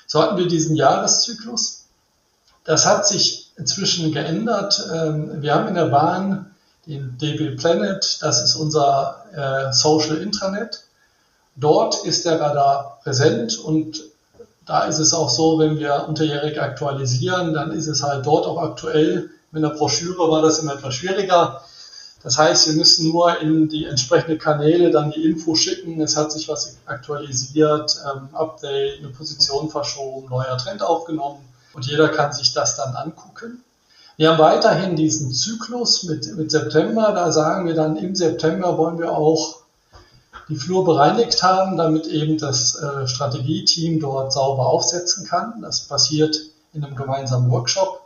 [0.08, 1.86] So hatten wir diesen Jahreszyklus.
[2.64, 4.88] Das hat sich inzwischen geändert.
[4.94, 6.52] Ähm, wir haben in der Bahn
[6.86, 10.84] den DB Planet, das ist unser äh, Social Intranet.
[11.56, 14.02] dort ist der Radar präsent und
[14.66, 18.58] da ist es auch so, wenn wir unterjährig aktualisieren, dann ist es halt dort auch
[18.58, 19.30] aktuell.
[19.52, 21.62] Mit der Broschüre war das immer etwas schwieriger.
[22.24, 26.02] Das heißt, wir müssen nur in die entsprechenden Kanäle dann die Info schicken.
[26.02, 31.38] Es hat sich was aktualisiert, ähm, Update, eine Position verschoben, neuer Trend aufgenommen
[31.74, 33.64] und jeder kann sich das dann angucken.
[34.18, 37.12] Wir haben weiterhin diesen Zyklus mit, mit September.
[37.12, 39.65] Da sagen wir dann, im September wollen wir auch
[40.50, 45.62] die Flur bereinigt haben, damit eben das äh, Strategieteam dort sauber aufsetzen kann.
[45.62, 46.38] Das passiert
[46.74, 48.02] in einem gemeinsamen Workshop,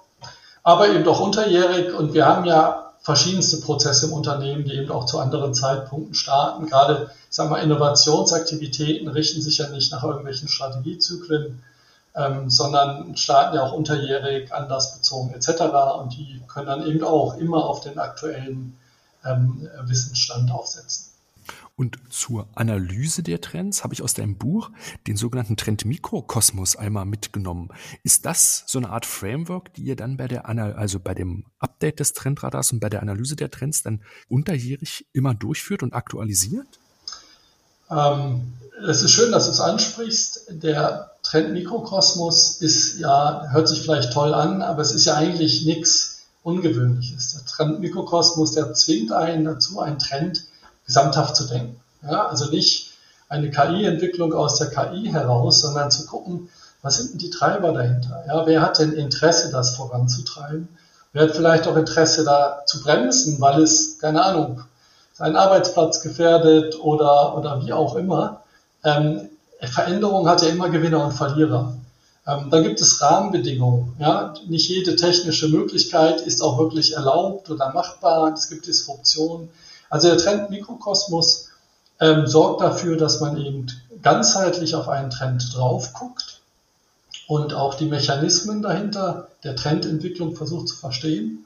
[0.63, 1.93] aber eben auch unterjährig.
[1.93, 6.67] Und wir haben ja verschiedenste Prozesse im Unternehmen, die eben auch zu anderen Zeitpunkten starten.
[6.67, 11.63] Gerade, ich sag mal, Innovationsaktivitäten richten sich ja nicht nach irgendwelchen Strategiezyklen,
[12.15, 15.62] ähm, sondern starten ja auch unterjährig, anlassbezogen etc.
[15.99, 18.78] Und die können dann eben auch immer auf den aktuellen
[19.25, 21.09] ähm, Wissensstand aufsetzen.
[21.76, 24.72] Und zur Analyse der Trends habe ich aus deinem Buch
[25.08, 27.70] den sogenannten Trend Mikrokosmos einmal mitgenommen.
[28.04, 31.46] Ist das so eine Art Framework, die ihr dann bei der Anal also bei dem
[31.60, 36.80] Update des Trendradars und bei der Analyse der Trends dann unterjährig immer durchführt und aktualisiert?
[37.90, 38.54] Ähm,
[38.88, 40.46] es ist schön, dass du es ansprichst.
[40.50, 45.66] Der Trend Mikrokosmos ist ja, hört sich vielleicht toll an, aber es ist ja eigentlich
[45.66, 47.34] nichts Ungewöhnliches.
[47.34, 50.46] Der Trend Mikrokosmos, der zwingt einen dazu, einen Trend
[50.89, 51.80] gesamthaft zu denken.
[52.02, 52.93] Ja, also nicht
[53.30, 56.49] eine KI-Entwicklung aus der KI heraus, sondern zu gucken,
[56.82, 58.23] was sind denn die Treiber dahinter?
[58.28, 60.67] Ja, wer hat denn Interesse, das voranzutreiben?
[61.13, 64.63] Wer hat vielleicht auch Interesse, da zu bremsen, weil es, keine Ahnung,
[65.13, 68.41] seinen Arbeitsplatz gefährdet oder, oder wie auch immer?
[68.84, 69.30] Ähm,
[69.62, 71.75] Veränderung hat ja immer Gewinner und Verlierer.
[72.25, 73.95] Ähm, dann gibt es Rahmenbedingungen.
[73.99, 74.34] Ja?
[74.47, 78.34] Nicht jede technische Möglichkeit ist auch wirklich erlaubt oder machbar.
[78.34, 79.49] Es gibt Disruption.
[79.89, 81.49] Also der Trend Mikrokosmos
[81.99, 83.67] ähm, sorgt dafür, dass man eben
[84.02, 86.41] ganzheitlich auf einen Trend drauf guckt
[87.28, 91.45] und auch die Mechanismen dahinter der Trendentwicklung versucht zu verstehen.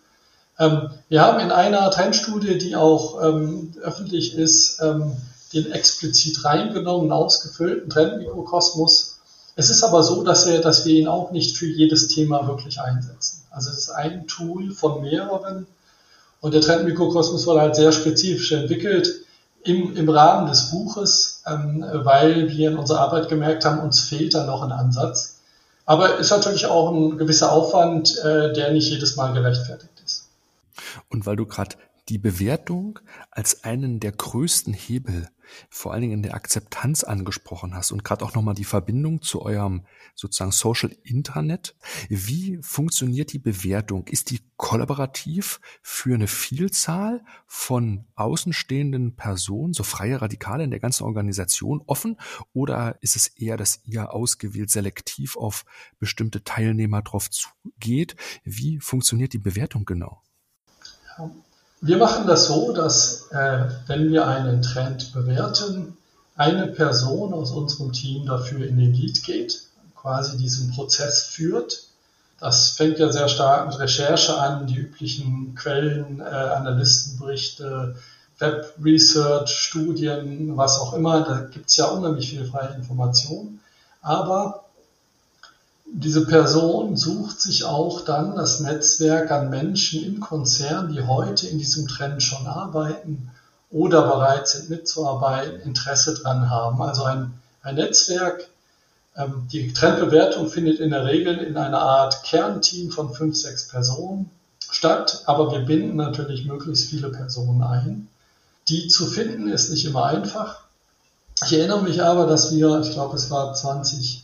[0.60, 5.16] Ähm, wir haben in einer Trendstudie, die auch ähm, öffentlich ist, ähm,
[5.54, 9.20] den explizit reingenommen, ausgefüllten Trendmikrokosmos.
[9.56, 12.80] Es ist aber so, dass wir, dass wir ihn auch nicht für jedes Thema wirklich
[12.80, 13.44] einsetzen.
[13.52, 15.68] Also es ist ein Tool von mehreren,
[16.44, 19.24] und der Trendmikrokosmos wurde halt sehr spezifisch entwickelt
[19.64, 24.34] im, im Rahmen des Buches, ähm, weil wir in unserer Arbeit gemerkt haben, uns fehlt
[24.34, 25.40] da noch ein Ansatz.
[25.86, 30.28] Aber ist natürlich auch ein gewisser Aufwand, äh, der nicht jedes Mal gerechtfertigt ist.
[31.08, 31.78] Und weil du gerade
[32.10, 33.00] die Bewertung
[33.32, 35.30] als einen der größten Hebel
[35.70, 39.42] vor allen Dingen in der Akzeptanz angesprochen hast und gerade auch nochmal die Verbindung zu
[39.42, 39.86] eurem
[40.16, 41.76] sozusagen Social Intranet.
[42.10, 44.08] Wie funktioniert die Bewertung?
[44.08, 51.04] Ist die kollaborativ für eine Vielzahl von außenstehenden Personen, so freie Radikale in der ganzen
[51.04, 52.18] Organisation offen?
[52.54, 55.66] Oder ist es eher, dass ihr ausgewählt selektiv auf
[56.00, 58.16] bestimmte Teilnehmer drauf zugeht?
[58.44, 60.22] Wie funktioniert die Bewertung genau?
[61.86, 65.98] Wir machen das so, dass äh, wenn wir einen Trend bewerten,
[66.38, 71.84] eine Person aus unserem Team dafür in den Lead geht, quasi diesen Prozess führt.
[72.40, 77.98] Das fängt ja sehr stark mit Recherche an, die üblichen Quellen, äh, Analystenberichte,
[78.40, 81.26] Web Research, Studien, was auch immer.
[81.26, 83.60] Da gibt es ja unheimlich viel freie Information.
[84.02, 84.63] Aber
[85.96, 91.60] diese Person sucht sich auch dann das Netzwerk an Menschen im Konzern, die heute in
[91.60, 93.30] diesem Trend schon arbeiten
[93.70, 96.82] oder bereit sind mitzuarbeiten, Interesse dran haben.
[96.82, 98.50] Also ein, ein Netzwerk,
[99.16, 104.32] ähm, die Trendbewertung findet in der Regel in einer Art Kernteam von fünf, sechs Personen
[104.72, 108.08] statt, aber wir binden natürlich möglichst viele Personen ein.
[108.68, 110.62] Die zu finden ist nicht immer einfach.
[111.46, 114.23] Ich erinnere mich aber, dass wir, ich glaube es war 20,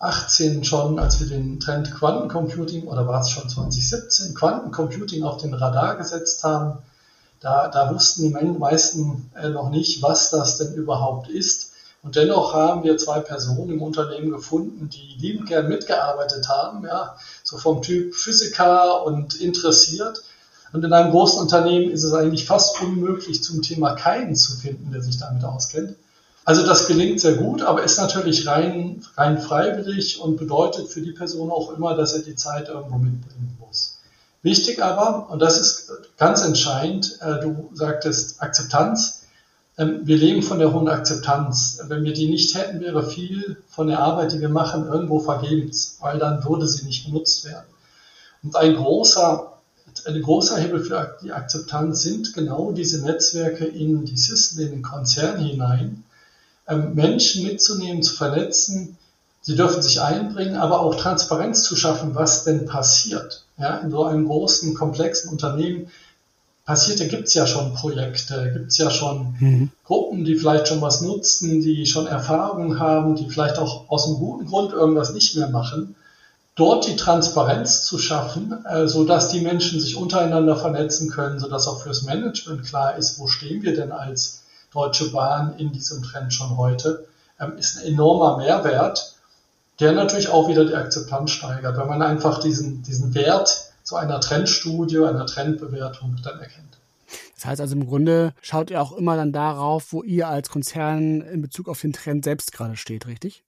[0.00, 5.52] 2018 schon, als wir den Trend Quantencomputing, oder war es schon 2017, Quantencomputing auf den
[5.52, 6.78] Radar gesetzt haben,
[7.40, 11.72] da, da wussten die meisten äh, noch nicht, was das denn überhaupt ist.
[12.02, 17.16] Und dennoch haben wir zwei Personen im Unternehmen gefunden, die liebend gern mitgearbeitet haben, ja,
[17.44, 20.22] so vom Typ Physiker und interessiert.
[20.72, 24.92] Und in einem großen Unternehmen ist es eigentlich fast unmöglich, zum Thema keinen zu finden,
[24.92, 25.94] der sich damit auskennt.
[26.44, 31.12] Also das gelingt sehr gut, aber ist natürlich rein, rein freiwillig und bedeutet für die
[31.12, 33.98] Person auch immer, dass er die Zeit irgendwo mitbringen muss.
[34.42, 39.26] Wichtig aber, und das ist ganz entscheidend, äh, du sagtest Akzeptanz.
[39.76, 41.78] Ähm, wir leben von der hohen Akzeptanz.
[41.86, 45.98] Wenn wir die nicht hätten, wäre viel von der Arbeit, die wir machen, irgendwo vergebens,
[46.00, 47.66] weil dann würde sie nicht genutzt werden.
[48.42, 49.58] Und ein großer,
[50.06, 54.82] ein großer Hebel für die Akzeptanz sind genau diese Netzwerke in die System, in den
[54.82, 56.04] Konzern hinein,
[56.76, 58.96] Menschen mitzunehmen, zu vernetzen.
[59.42, 63.44] Sie dürfen sich einbringen, aber auch Transparenz zu schaffen, was denn passiert.
[63.58, 65.90] Ja, in so einem großen, komplexen Unternehmen
[66.64, 69.70] passiert, da gibt es ja schon Projekte, gibt es ja schon mhm.
[69.84, 74.18] Gruppen, die vielleicht schon was nutzen, die schon Erfahrungen haben, die vielleicht auch aus einem
[74.18, 75.96] guten Grund irgendwas nicht mehr machen.
[76.54, 81.82] Dort die Transparenz zu schaffen, äh, sodass die Menschen sich untereinander vernetzen können, sodass auch
[81.82, 86.56] fürs Management klar ist, wo stehen wir denn als Deutsche Bahn in diesem Trend schon
[86.56, 87.06] heute,
[87.38, 89.16] ähm, ist ein enormer Mehrwert,
[89.80, 94.20] der natürlich auch wieder die Akzeptanz steigert, weil man einfach diesen, diesen Wert zu einer
[94.20, 96.78] Trendstudie, einer Trendbewertung dann erkennt.
[97.34, 101.22] Das heißt also im Grunde schaut ihr auch immer dann darauf, wo ihr als Konzern
[101.22, 103.42] in Bezug auf den Trend selbst gerade steht, richtig?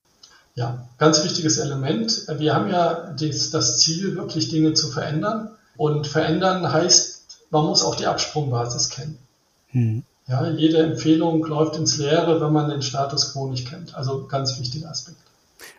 [0.55, 2.27] Ja, ganz wichtiges Element.
[2.39, 5.51] Wir haben ja das, das Ziel, wirklich Dinge zu verändern.
[5.77, 9.19] Und verändern heißt, man muss auch die Absprungbasis kennen.
[9.69, 10.05] Hm.
[10.29, 13.95] Ja, jede Empfehlung läuft ins Leere, wenn man den Status quo nicht kennt.
[13.95, 15.19] Also ganz wichtiger Aspekt.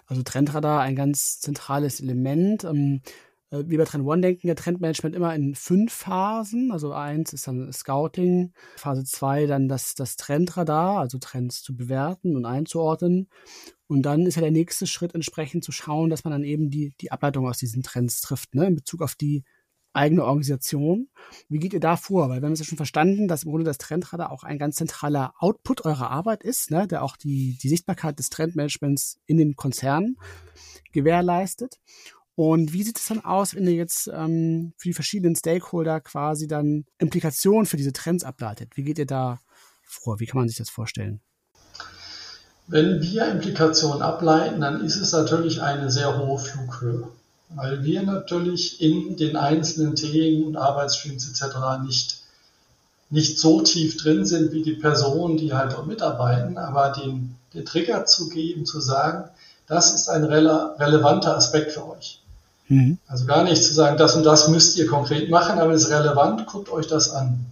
[0.08, 2.64] Also Trendradar ein ganz zentrales Element.
[2.64, 3.02] Ähm,
[3.54, 6.72] äh, wie bei Trend One denken ja Trendmanagement immer in fünf Phasen.
[6.72, 12.36] Also eins ist dann Scouting, Phase zwei dann das, das Trendradar, also Trends zu bewerten
[12.36, 13.30] und einzuordnen.
[13.88, 16.94] Und dann ist ja der nächste Schritt entsprechend zu schauen, dass man dann eben die,
[17.00, 19.44] die Ableitung aus diesen Trends trifft, ne, in Bezug auf die
[19.94, 21.10] eigene Organisation.
[21.50, 22.30] Wie geht ihr da vor?
[22.30, 24.76] Weil wir haben es ja schon verstanden, dass im Grunde das Trendradar auch ein ganz
[24.76, 29.56] zentraler Output eurer Arbeit ist, ne, der auch die, die Sichtbarkeit des Trendmanagements in den
[29.56, 30.18] Konzernen
[30.92, 31.80] gewährleistet.
[32.36, 36.48] Und wie sieht es dann aus, wenn ihr jetzt ähm, für die verschiedenen Stakeholder quasi
[36.48, 38.76] dann Implikationen für diese Trends ableitet?
[38.76, 39.40] Wie geht ihr da
[39.84, 40.20] vor?
[40.20, 41.22] Wie kann man sich das vorstellen?
[42.68, 47.10] Wenn wir Implikationen ableiten, dann ist es natürlich eine sehr hohe Flughöhe,
[47.56, 51.56] weil wir natürlich in den einzelnen Themen und Arbeitsstreams etc.
[51.84, 52.18] nicht,
[53.10, 57.66] nicht so tief drin sind wie die Personen, die halt dort mitarbeiten, aber den, den
[57.66, 59.30] Trigger zu geben, zu sagen,
[59.68, 62.20] das ist ein rele relevanter Aspekt für euch.
[62.68, 62.98] Mhm.
[63.08, 65.92] Also gar nicht zu sagen, das und das müsst ihr konkret machen, aber es ist
[65.92, 67.46] relevant, guckt euch das an.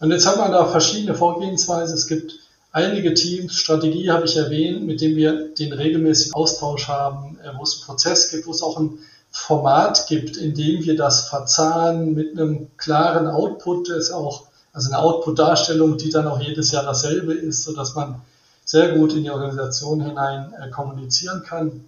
[0.00, 1.94] Und jetzt hat man da verschiedene Vorgehensweisen.
[1.94, 2.32] Es gibt
[2.72, 7.76] einige Teams, Strategie habe ich erwähnt, mit dem wir den regelmäßigen Austausch haben, wo es
[7.76, 8.98] einen Prozess gibt, wo es auch ein
[9.30, 15.02] Format gibt, in dem wir das verzahnen mit einem klaren Output, ist auch, also eine
[15.02, 18.22] Output-Darstellung, die dann auch jedes Jahr dasselbe ist, sodass man
[18.64, 21.84] sehr gut in die Organisation hinein äh, kommunizieren kann.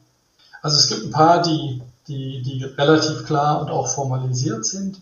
[0.62, 5.00] Also es gibt ein paar, die die, die relativ klar und auch formalisiert sind.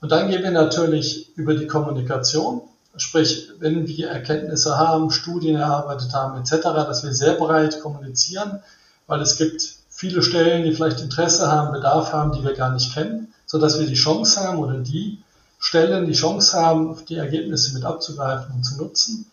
[0.00, 2.62] Und dann gehen wir natürlich über die Kommunikation,
[2.96, 8.62] sprich, wenn wir Erkenntnisse haben, Studien erarbeitet haben etc., dass wir sehr breit kommunizieren,
[9.06, 12.92] weil es gibt viele Stellen, die vielleicht Interesse haben, Bedarf haben, die wir gar nicht
[12.92, 15.18] kennen, sodass wir die Chance haben oder die
[15.58, 19.30] Stellen die Chance haben, die Ergebnisse mit abzugreifen und zu nutzen,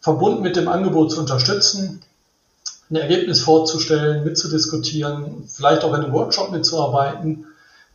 [0.00, 2.00] verbunden mit dem Angebot zu unterstützen,
[2.90, 7.44] ein Ergebnis vorzustellen, mitzudiskutieren, vielleicht auch in einem Workshop mitzuarbeiten.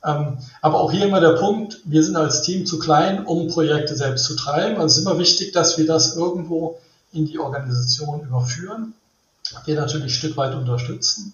[0.06, 3.95] Ähm, aber auch hier immer der Punkt, wir sind als Team zu klein, um Projekte
[3.95, 4.76] selbst zu treiben.
[4.76, 6.78] Also es ist immer wichtig, dass wir das irgendwo
[7.12, 8.93] in die Organisation überführen.
[9.65, 11.34] Wir natürlich ein Stück weit unterstützen.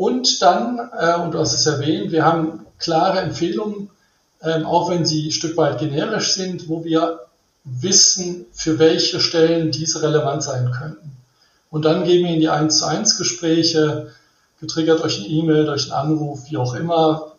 [0.00, 3.90] Und dann, äh, und du hast es erwähnt, wir haben klare Empfehlungen,
[4.40, 7.26] ähm, auch wenn sie ein Stück weit generisch sind, wo wir
[7.64, 11.18] wissen, für welche Stellen diese relevant sein könnten.
[11.70, 14.10] Und dann gehen wir in die 1 zu 1 Gespräche,
[14.58, 17.32] getriggert durch eine E-Mail, durch einen Anruf, wie auch immer.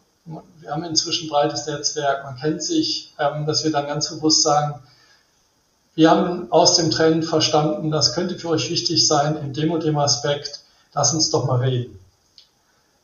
[0.60, 4.44] Wir haben inzwischen ein breites Netzwerk, man kennt sich, ähm, dass wir dann ganz bewusst
[4.44, 4.76] sagen,
[5.96, 9.84] wir haben aus dem Trend verstanden, das könnte für euch wichtig sein in dem und
[9.84, 10.60] dem Aspekt,
[10.94, 11.98] lass uns doch mal reden.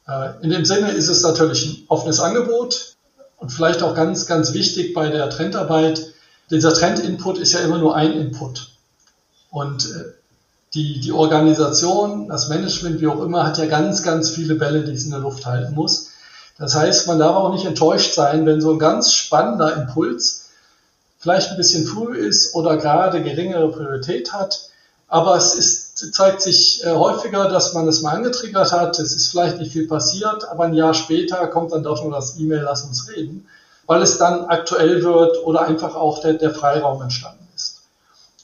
[0.07, 2.95] Äh, in dem Sinne ist es natürlich ein offenes Angebot
[3.37, 6.13] und vielleicht auch ganz, ganz wichtig bei der Trendarbeit,
[6.49, 8.71] dieser Trend-Input ist ja immer nur ein Input.
[9.51, 10.13] Und äh,
[10.73, 14.93] die, die Organisation, das Management, wie auch immer, hat ja ganz, ganz viele Bälle, die
[14.93, 16.11] es in der Luft halten muss.
[16.57, 20.49] Das heißt, man darf auch nicht enttäuscht sein, wenn so ein ganz spannender Impuls
[21.19, 24.69] vielleicht ein bisschen früh ist oder gerade geringere Priorität hat.
[25.07, 28.99] Aber es ist, zeigt sich äh, häufiger, dass man es mal angetriggert hat.
[28.99, 32.37] Es ist vielleicht nicht viel passiert, aber ein Jahr später kommt dann doch nur das
[32.37, 33.47] E-Mail, lass uns reden,
[33.85, 37.47] weil es dann aktuell wird oder einfach auch der, der Freiraum entstanden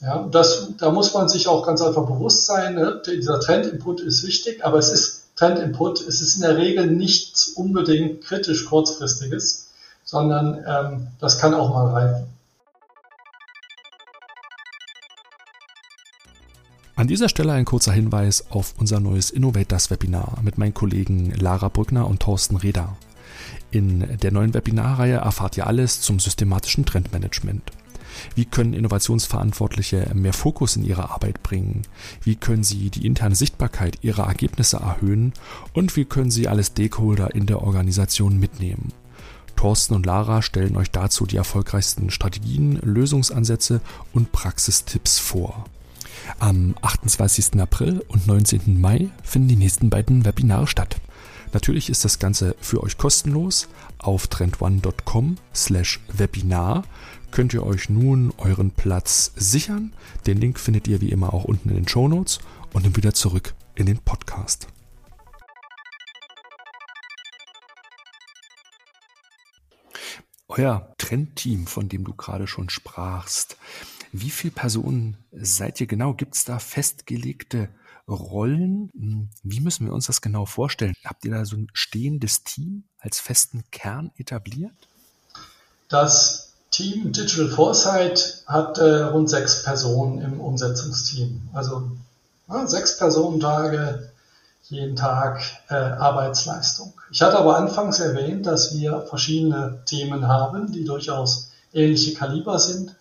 [0.04, 3.00] ja, das, da muss man sich auch ganz einfach bewusst sein, ne?
[3.06, 8.22] dieser Trendinput ist wichtig, aber es ist Trendinput, es ist in der Regel nichts unbedingt
[8.22, 9.68] kritisch kurzfristiges,
[10.04, 12.26] sondern ähm, das kann auch mal reifen.
[16.96, 21.68] An dieser Stelle ein kurzer Hinweis auf unser neues Innovators Webinar mit meinen Kollegen Lara
[21.68, 22.96] Brückner und Thorsten Reda.
[23.72, 27.72] In der neuen Webinarreihe erfahrt ihr alles zum systematischen Trendmanagement.
[28.36, 31.82] Wie können Innovationsverantwortliche mehr Fokus in ihre Arbeit bringen?
[32.22, 35.32] Wie können sie die interne Sichtbarkeit ihrer Ergebnisse erhöhen?
[35.72, 38.92] Und wie können sie alle Stakeholder in der Organisation mitnehmen?
[39.56, 43.80] Thorsten und Lara stellen euch dazu die erfolgreichsten Strategien, Lösungsansätze
[44.12, 45.64] und Praxistipps vor.
[46.38, 47.60] Am 28.
[47.60, 48.80] April und 19.
[48.80, 51.00] Mai finden die nächsten beiden Webinare statt.
[51.52, 53.68] Natürlich ist das Ganze für euch kostenlos.
[53.98, 56.82] Auf trendone.com slash Webinar
[57.30, 59.92] könnt ihr euch nun euren Platz sichern.
[60.26, 62.40] Den Link findet ihr wie immer auch unten in den Show Notes
[62.72, 64.66] und dann wieder zurück in den Podcast.
[70.48, 73.56] Euer Trendteam, von dem du gerade schon sprachst,
[74.16, 76.14] wie viele Personen seid ihr genau?
[76.14, 77.68] Gibt es da festgelegte
[78.08, 78.90] Rollen.
[78.94, 80.94] Hm, wie müssen wir uns das genau vorstellen?
[81.04, 84.72] Habt ihr da so ein stehendes Team als festen Kern etabliert?
[85.88, 91.48] Das Team Digital Foresight hat äh, rund sechs Personen im Umsetzungsteam.
[91.52, 91.90] Also
[92.48, 94.12] ja, sechs Personentage
[94.68, 96.92] jeden Tag äh, Arbeitsleistung.
[97.10, 102.94] Ich hatte aber anfangs erwähnt, dass wir verschiedene Themen haben, die durchaus ähnliche Kaliber sind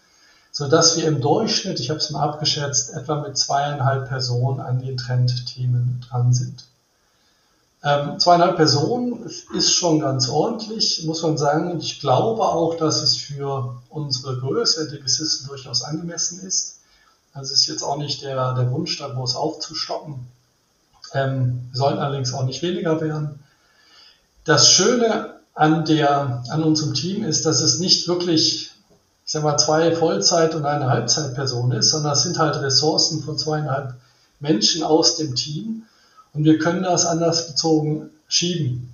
[0.54, 4.98] sodass wir im Durchschnitt, ich habe es mal abgeschätzt, etwa mit zweieinhalb Personen an den
[4.98, 6.66] Trendthemen dran sind.
[7.84, 9.26] Ähm, zweieinhalb Personen
[9.56, 11.80] ist schon ganz ordentlich, muss man sagen.
[11.80, 16.78] Ich glaube auch, dass es für unsere Größe der System durchaus angemessen ist.
[17.34, 20.28] Also ist jetzt auch nicht der, der Wunsch, da groß aufzustocken.
[21.14, 23.40] Ähm, sollten allerdings auch nicht weniger werden.
[24.44, 28.73] Das Schöne an, der, an unserem Team ist, dass es nicht wirklich
[29.34, 33.36] ich sag mal, zwei Vollzeit- und eine Halbzeitperson ist, sondern es sind halt Ressourcen von
[33.36, 33.96] zweieinhalb
[34.40, 35.88] Menschen aus dem Team
[36.34, 38.94] und wir können das anders bezogen schieben.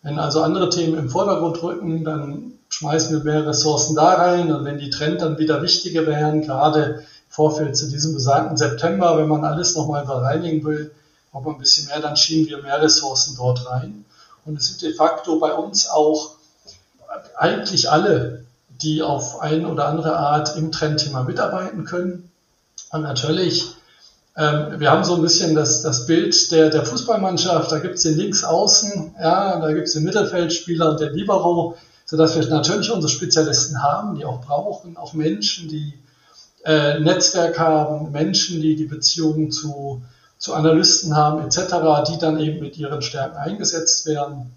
[0.00, 4.64] Wenn also andere Themen im Vordergrund rücken, dann schmeißen wir mehr Ressourcen da rein und
[4.64, 9.28] wenn die Trend dann wieder wichtiger wären, gerade im Vorfeld zu diesem besagten September, wenn
[9.28, 10.92] man alles nochmal bereinigen will,
[11.30, 14.06] braucht man ein bisschen mehr, dann schieben wir mehr Ressourcen dort rein.
[14.46, 16.36] Und es sind de facto bei uns auch
[17.36, 18.44] eigentlich alle
[18.82, 22.30] die auf eine oder andere Art im Trendthema mitarbeiten können.
[22.90, 23.74] Und natürlich,
[24.36, 28.02] ähm, wir haben so ein bisschen das, das Bild der, der Fußballmannschaft, da gibt es
[28.02, 33.10] den Linksaußen, ja, da gibt es den Mittelfeldspieler und den Libero, sodass wir natürlich unsere
[33.10, 35.94] Spezialisten haben, die auch brauchen, auch Menschen, die
[36.64, 40.02] äh, Netzwerk haben, Menschen, die die Beziehungen zu,
[40.38, 44.52] zu Analysten haben, etc., die dann eben mit ihren Stärken eingesetzt werden.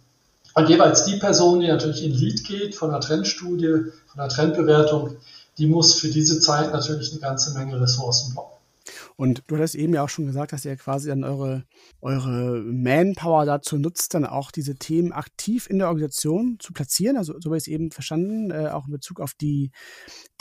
[0.55, 5.17] Und jeweils die Person, die natürlich in Lead geht von der Trendstudie, von der Trendbewertung,
[5.57, 8.55] die muss für diese Zeit natürlich eine ganze Menge Ressourcen blocken.
[9.17, 11.63] Und du hattest eben ja auch schon gesagt, dass ihr quasi dann eure,
[12.01, 17.17] eure Manpower dazu nutzt, dann auch diese Themen aktiv in der Organisation zu platzieren.
[17.17, 19.71] Also so habe ich es eben verstanden, äh, auch in Bezug auf die,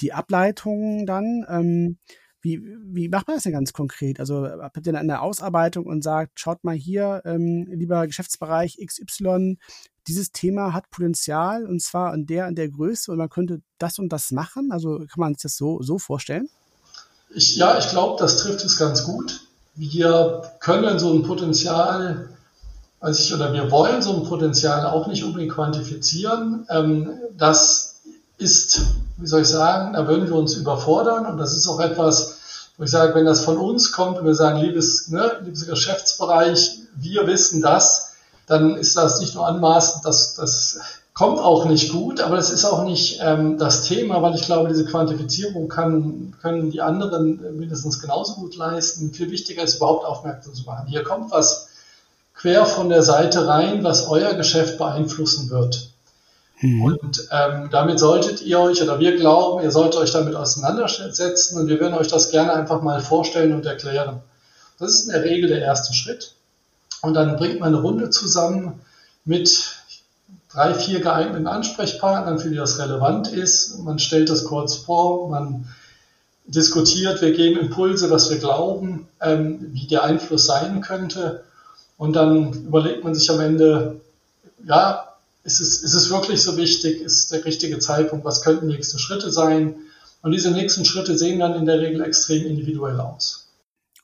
[0.00, 1.44] die Ableitungen dann.
[1.48, 1.98] Ähm,
[2.40, 4.20] wie, wie macht man das denn ganz konkret?
[4.20, 9.56] Also habt ihr dann eine Ausarbeitung und sagt, schaut mal hier, ähm, lieber Geschäftsbereich XY,
[10.06, 13.98] dieses Thema hat Potenzial und zwar in der in der Größe und man könnte das
[13.98, 14.70] und das machen?
[14.72, 16.48] Also kann man sich das so, so vorstellen?
[17.30, 19.40] Ich, ja, ich glaube, das trifft es ganz gut.
[19.74, 22.28] Wir können so ein Potenzial,
[23.00, 26.66] also ich, oder wir wollen so ein Potenzial auch nicht unbedingt quantifizieren.
[26.70, 28.00] Ähm, das
[28.38, 28.82] ist,
[29.16, 32.38] wie soll ich sagen, da würden wir uns überfordern und das ist auch etwas,
[32.76, 36.78] wo ich sage, wenn das von uns kommt und wir sagen, liebes, ne, liebes Geschäftsbereich,
[36.96, 38.13] wir wissen das,
[38.46, 40.80] dann ist das nicht nur anmaßend, das, das
[41.14, 44.68] kommt auch nicht gut, aber das ist auch nicht ähm, das Thema, weil ich glaube,
[44.68, 49.12] diese Quantifizierung kann, können die anderen mindestens genauso gut leisten.
[49.12, 50.88] Viel wichtiger ist überhaupt aufmerksam zu machen.
[50.88, 51.68] Hier kommt was
[52.34, 55.90] quer von der Seite rein, was euer Geschäft beeinflussen wird.
[56.60, 56.82] Mhm.
[56.82, 61.68] Und ähm, damit solltet ihr euch, oder wir glauben, ihr solltet euch damit auseinandersetzen und
[61.68, 64.20] wir werden euch das gerne einfach mal vorstellen und erklären.
[64.80, 66.34] Das ist in der Regel der erste Schritt.
[67.04, 68.80] Und dann bringt man eine Runde zusammen
[69.24, 69.76] mit
[70.50, 73.78] drei, vier geeigneten Ansprechpartnern, für die das relevant ist.
[73.80, 75.68] Man stellt das kurz vor, man
[76.46, 81.44] diskutiert, wir geben Impulse, was wir glauben, ähm, wie der Einfluss sein könnte.
[81.96, 84.00] Und dann überlegt man sich am Ende,
[84.66, 85.08] ja,
[85.42, 87.02] ist es, ist es wirklich so wichtig?
[87.02, 88.24] Ist der richtige Zeitpunkt?
[88.24, 89.74] Was könnten nächste Schritte sein?
[90.22, 93.43] Und diese nächsten Schritte sehen dann in der Regel extrem individuell aus.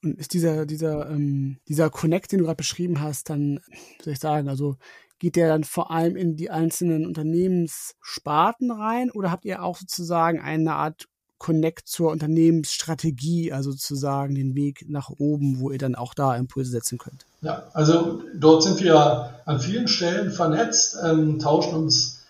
[0.03, 3.61] Und ist dieser, dieser, ähm, dieser Connect, den du gerade beschrieben hast, dann,
[3.99, 4.77] wie soll ich sagen, also
[5.19, 10.41] geht der dann vor allem in die einzelnen Unternehmenssparten rein oder habt ihr auch sozusagen
[10.41, 11.07] eine Art
[11.41, 16.71] Connect zur Unternehmensstrategie, also sozusagen den Weg nach oben, wo ihr dann auch da Impulse
[16.71, 17.25] setzen könnt?
[17.41, 22.21] Ja, also dort sind wir an vielen Stellen vernetzt, ähm, tauschen uns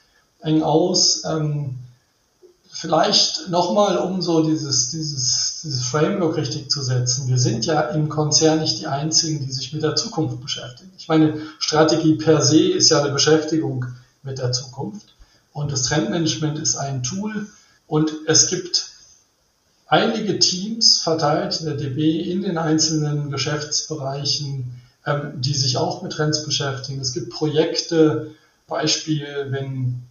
[0.41, 1.25] eng aus.
[1.25, 1.75] Ähm,
[2.71, 7.29] vielleicht nochmal, um so dieses, dieses, dieses Framework richtig zu setzen.
[7.29, 10.91] Wir sind ja im Konzern nicht die Einzigen, die sich mit der Zukunft beschäftigen.
[10.99, 13.87] Ich meine, Strategie per se ist ja eine Beschäftigung
[14.23, 15.15] mit der Zukunft.
[15.53, 17.49] Und das Trendmanagement ist ein Tool.
[17.87, 18.91] Und es gibt
[19.87, 26.13] einige Teams verteilt in der DB in den einzelnen Geschäftsbereichen, ähm, die sich auch mit
[26.13, 27.01] Trends beschäftigen.
[27.01, 28.31] Es gibt Projekte,
[28.69, 30.03] Beispiel, wenn,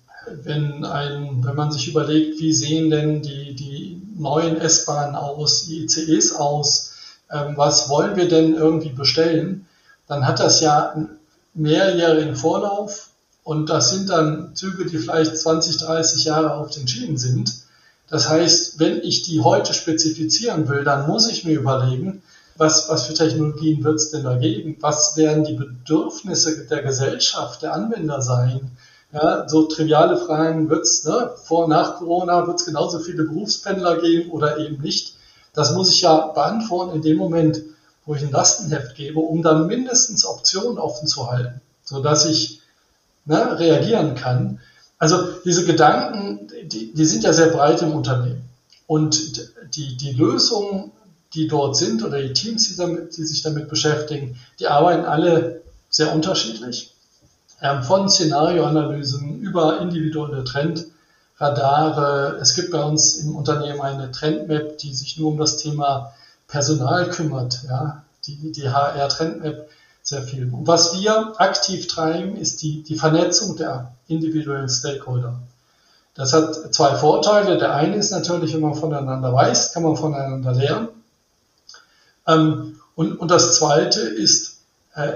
[0.44, 3.79] wenn, ein, wenn man sich überlegt, wie sehen denn die, die
[4.20, 6.94] neuen S-Bahnen aus, ICEs aus,
[7.32, 9.68] ähm, was wollen wir denn irgendwie bestellen,
[10.08, 11.20] dann hat das ja einen
[11.54, 13.10] mehrjährigen Vorlauf
[13.44, 17.54] und das sind dann Züge, die vielleicht 20, 30 Jahre auf den Schienen sind.
[18.10, 22.24] Das heißt, wenn ich die heute spezifizieren will, dann muss ich mir überlegen,
[22.58, 24.76] was, was für Technologien wird es denn da geben?
[24.82, 28.72] Was werden die Bedürfnisse der Gesellschaft, der Anwender sein?
[29.12, 33.24] Ja, so triviale Fragen wird es, ne, vor und nach Corona wird es genauso viele
[33.24, 35.16] Berufspendler geben oder eben nicht.
[35.54, 37.62] Das muss ich ja beantworten in dem Moment,
[38.06, 42.62] wo ich ein Lastenheft gebe, um dann mindestens Optionen offen zu halten, sodass ich
[43.26, 44.60] ne, reagieren kann.
[45.00, 48.48] Also diese Gedanken, die, die sind ja sehr breit im Unternehmen.
[48.86, 50.92] Und die, die Lösungen
[51.34, 55.62] die dort sind oder die Teams, die, damit, die sich damit beschäftigen, die arbeiten alle
[55.90, 56.94] sehr unterschiedlich.
[57.62, 62.38] Ähm, von Szenarioanalysen über individuelle Trendradare.
[62.42, 66.14] Es gibt bei uns im Unternehmen eine Trendmap, die sich nur um das Thema
[66.48, 67.64] Personal kümmert.
[67.68, 69.68] Ja, die, die HR Trendmap
[70.02, 70.52] sehr viel.
[70.52, 75.40] Und was wir aktiv treiben, ist die, die Vernetzung der individuellen Stakeholder.
[76.16, 77.58] Das hat zwei Vorteile.
[77.58, 80.90] Der eine ist natürlich, wenn man voneinander weiß, kann man voneinander lernen.
[82.28, 84.58] Ähm, und, und das Zweite ist,
[84.96, 85.14] äh,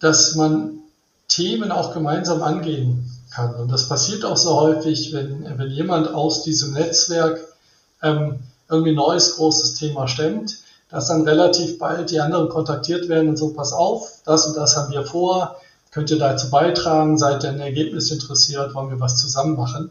[0.00, 0.80] dass man
[1.28, 3.54] Themen auch gemeinsam angehen kann.
[3.54, 7.40] Und das passiert auch so häufig, wenn, wenn jemand aus diesem Netzwerk
[8.02, 10.58] ähm, irgendwie ein neues großes Thema stemmt,
[10.90, 14.76] dass dann relativ bald die anderen kontaktiert werden und so, pass auf, das und das
[14.76, 15.56] haben wir vor,
[15.90, 19.90] könnt ihr dazu beitragen, seid ihr ein Ergebnis interessiert, wollen wir was zusammen machen.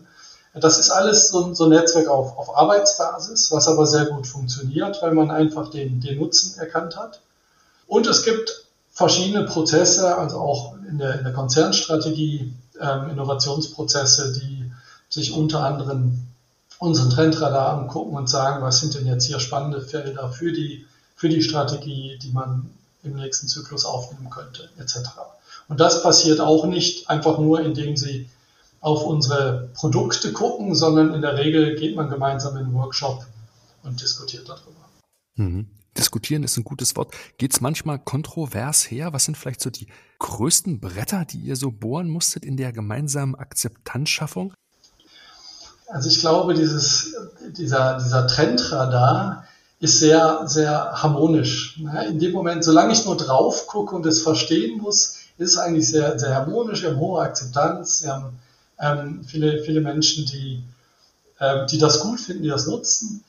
[0.53, 5.01] Das ist alles so, so ein Netzwerk auf, auf Arbeitsbasis, was aber sehr gut funktioniert,
[5.01, 7.21] weil man einfach den, den Nutzen erkannt hat.
[7.87, 14.71] Und es gibt verschiedene Prozesse, also auch in der, in der Konzernstrategie, ähm, Innovationsprozesse, die
[15.09, 16.27] sich unter anderem
[16.77, 20.85] unseren Trendradar angucken und sagen, was sind denn jetzt hier spannende Felder für die,
[21.15, 22.69] für die Strategie, die man
[23.03, 24.97] im nächsten Zyklus aufnehmen könnte, etc.
[25.67, 28.29] Und das passiert auch nicht einfach nur, indem Sie
[28.79, 33.25] auf unsere Produkte gucken, sondern in der Regel geht man gemeinsam in den Workshop
[33.83, 34.85] und diskutiert darüber.
[35.37, 35.67] Mhm.
[35.97, 37.13] Diskutieren ist ein gutes Wort.
[37.37, 39.13] Geht es manchmal kontrovers her?
[39.13, 39.87] Was sind vielleicht so die
[40.19, 44.53] größten Bretter, die ihr so bohren musstet in der gemeinsamen Akzeptanzschaffung?
[45.87, 47.13] Also ich glaube, dieses,
[47.57, 49.45] dieser, dieser Trendradar
[49.79, 51.79] ist sehr, sehr harmonisch.
[52.09, 55.87] In dem Moment, solange ich nur drauf gucke und es verstehen muss, ist es eigentlich
[55.87, 56.81] sehr, sehr harmonisch.
[56.81, 58.39] Wir haben hohe Akzeptanz, wir haben
[58.79, 60.63] ähm, viele, viele Menschen, die,
[61.39, 63.23] äh, die das gut finden, die das nutzen.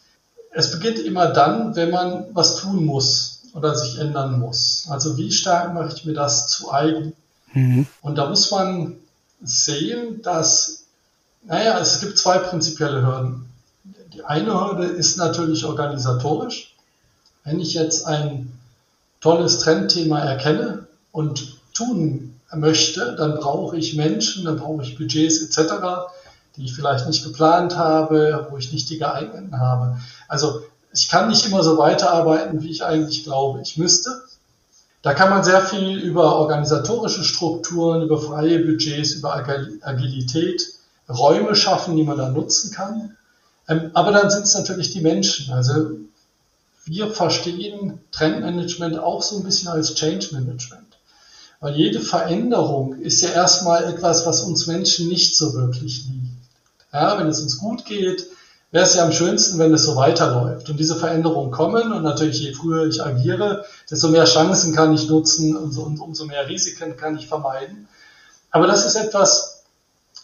[0.55, 4.87] Es beginnt immer dann, wenn man was tun muss oder sich ändern muss.
[4.89, 7.15] Also wie stark mache ich mir das zu eigen?
[7.53, 7.87] Mhm.
[8.03, 8.97] Und da muss man
[9.43, 10.85] sehen, dass,
[11.45, 13.49] naja, es gibt zwei prinzipielle Hürden.
[14.13, 16.75] Die eine Hürde ist natürlich organisatorisch.
[17.45, 18.53] Wenn ich jetzt ein
[19.21, 25.73] tolles Trendthema erkenne und tun möchte, dann brauche ich Menschen, dann brauche ich Budgets etc.,
[26.57, 29.99] die ich vielleicht nicht geplant habe, wo ich nicht die geeigneten habe.
[30.29, 34.23] Also ich kann nicht immer so weiterarbeiten, wie ich eigentlich glaube, ich müsste.
[35.03, 40.63] Da kann man sehr viel über organisatorische Strukturen, über freie Budgets, über Agilität,
[41.09, 43.17] Räume schaffen, die man dann nutzen kann.
[43.69, 45.53] Ähm, aber dann sind es natürlich die Menschen.
[45.53, 45.91] Also
[46.87, 50.99] wir verstehen Trendmanagement auch so ein bisschen als Change Management.
[51.61, 56.24] Weil jede Veränderung ist ja erstmal etwas, was uns Menschen nicht so wirklich liegt.
[56.95, 58.29] Ja, wenn es uns gut geht,
[58.71, 60.71] wäre es ja am schönsten, wenn es so weiterläuft.
[60.71, 65.09] Und diese Veränderungen kommen und natürlich je früher ich agiere, desto mehr Chancen kann ich
[65.09, 67.89] nutzen und, und umso mehr Risiken kann ich vermeiden.
[68.53, 69.65] Aber das ist etwas,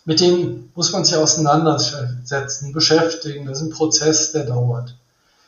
[0.05, 3.47] mit dem muss man sich auseinandersetzen, beschäftigen.
[3.47, 4.95] Das ist ein Prozess, der dauert.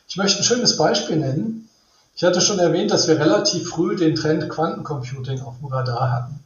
[0.09, 1.69] Ich möchte ein schönes Beispiel nennen.
[2.17, 6.41] Ich hatte schon erwähnt, dass wir relativ früh den Trend Quantencomputing auf dem Radar hatten.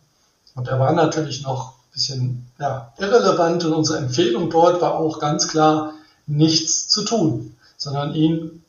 [0.55, 5.49] Und er war natürlich noch bisschen ja, irrelevant und unsere Empfehlung dort war auch ganz
[5.49, 5.95] klar,
[6.27, 8.63] nichts zu tun, sondern ihn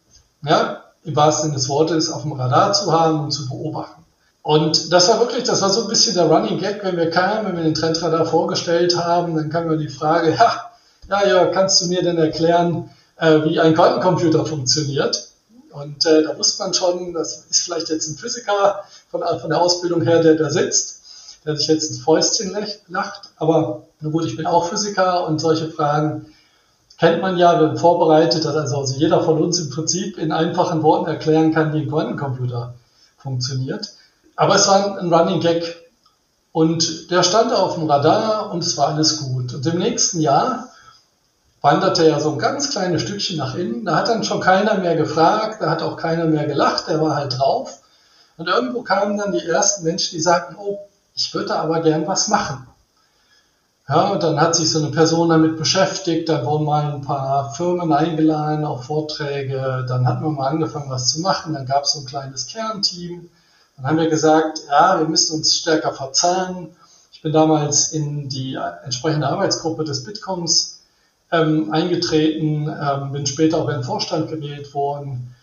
[0.43, 4.01] ja, im wahrsten Sinne des Wortes auf dem Radar zu haben und zu beobachten.
[4.43, 7.47] Und das war wirklich, das war so ein bisschen der Running Gag, wenn wir kamen,
[7.47, 10.71] wenn wir den Trendradar vorgestellt haben, dann kam immer die Frage, ja,
[11.09, 15.31] ja, ja, kannst du mir denn erklären, äh, wie ein Quantencomputer funktioniert?
[15.71, 19.59] Und äh, da wusste man schon, das ist vielleicht jetzt ein Physiker von, von der
[19.59, 20.96] Ausbildung her, der da sitzt,
[21.47, 22.55] der sich jetzt ein Fäustchen
[22.89, 23.29] lacht.
[23.37, 26.25] Aber gut, ich bin auch Physiker und solche Fragen
[26.99, 30.83] kennt man ja, wenn vorbereitet, dass also, also jeder von uns im Prinzip in einfachen
[30.83, 32.73] Worten erklären kann, wie ein Quantencomputer
[33.17, 33.93] funktioniert.
[34.35, 35.77] Aber es war ein Running Gag
[36.51, 39.53] und der stand auf dem Radar und es war alles gut.
[39.53, 40.67] Und im nächsten Jahr
[41.61, 43.85] wanderte er so ein ganz kleines Stückchen nach innen.
[43.85, 47.15] Da hat dann schon keiner mehr gefragt, da hat auch keiner mehr gelacht, der war
[47.15, 47.79] halt drauf.
[48.35, 50.77] Und irgendwo kamen dann die ersten Menschen, die sagten, oh,
[51.17, 52.67] ich würde aber gern was machen.
[53.89, 57.53] Ja, und dann hat sich so eine Person damit beschäftigt, dann wurden mal ein paar
[57.53, 61.93] Firmen eingeladen auf Vorträge, dann hat man mal angefangen, was zu machen, dann gab es
[61.93, 63.29] so ein kleines Kernteam,
[63.77, 66.75] dann haben wir gesagt, ja, wir müssen uns stärker verzahnen.
[67.11, 70.81] Ich bin damals in die entsprechende Arbeitsgruppe des Bitcoms
[71.31, 75.33] ähm, eingetreten, ähm, bin später auch in den Vorstand gewählt worden.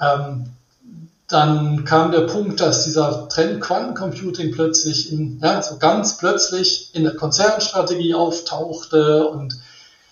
[0.00, 0.50] Ähm,
[1.28, 7.04] dann kam der Punkt, dass dieser Trend Quantencomputing plötzlich in, ja, so ganz plötzlich in
[7.04, 9.58] der Konzernstrategie auftauchte und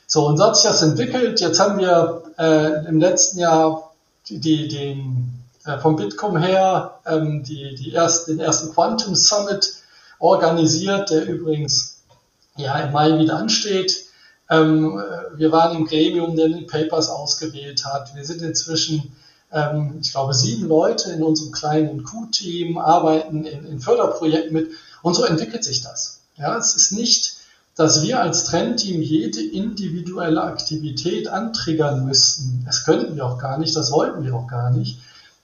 [0.07, 1.41] so, und so hat sich das entwickelt.
[1.41, 3.95] Jetzt haben wir äh, im letzten Jahr
[4.29, 9.75] die, die, den äh, vom Bitkom her ähm, die, die erst, den ersten Quantum Summit
[10.19, 12.03] organisiert, der übrigens
[12.57, 14.05] ja, im Mai wieder ansteht.
[14.49, 15.03] Ähm,
[15.35, 18.15] wir waren im Gremium, der die Papers ausgewählt hat.
[18.15, 19.17] Wir sind inzwischen,
[19.53, 24.71] ähm, ich glaube, sieben Leute in unserem kleinen Q-Team, arbeiten in, in Förderprojekten mit.
[25.03, 26.21] Und so entwickelt sich das.
[26.37, 27.37] Ja, es ist nicht,
[27.75, 32.63] dass wir als Trendteam jede individuelle Aktivität antriggern müssten.
[32.65, 34.99] Das könnten wir auch gar nicht, das wollten wir auch gar nicht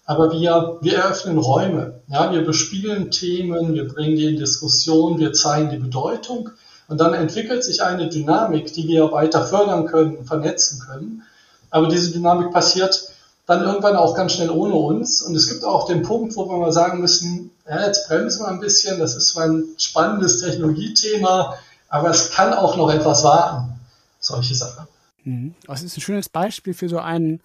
[0.04, 2.00] aber wir, wir eröffnen Räume.
[2.08, 6.50] Ja, wir bespielen Themen, wir bringen die in Diskussion, wir zeigen die Bedeutung
[6.88, 11.22] und dann entwickelt sich eine Dynamik, die wir weiter fördern können, vernetzen können.
[11.70, 13.11] Aber diese Dynamik passiert
[13.46, 15.22] dann irgendwann auch ganz schnell ohne uns.
[15.22, 18.48] Und es gibt auch den Punkt, wo wir mal sagen müssen, ja, jetzt bremsen wir
[18.48, 21.56] ein bisschen, das ist zwar ein spannendes Technologiethema,
[21.88, 23.80] aber es kann auch noch etwas warten.
[24.18, 24.86] Solche Sachen.
[25.24, 25.54] Mhm.
[25.66, 27.42] Das ist ein schönes Beispiel für so einen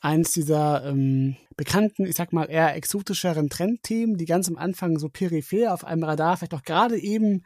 [0.00, 5.08] eins dieser ähm, bekannten, ich sag mal, eher exotischeren Trendthemen, die ganz am Anfang so
[5.08, 7.44] peripher auf einem Radar vielleicht auch gerade eben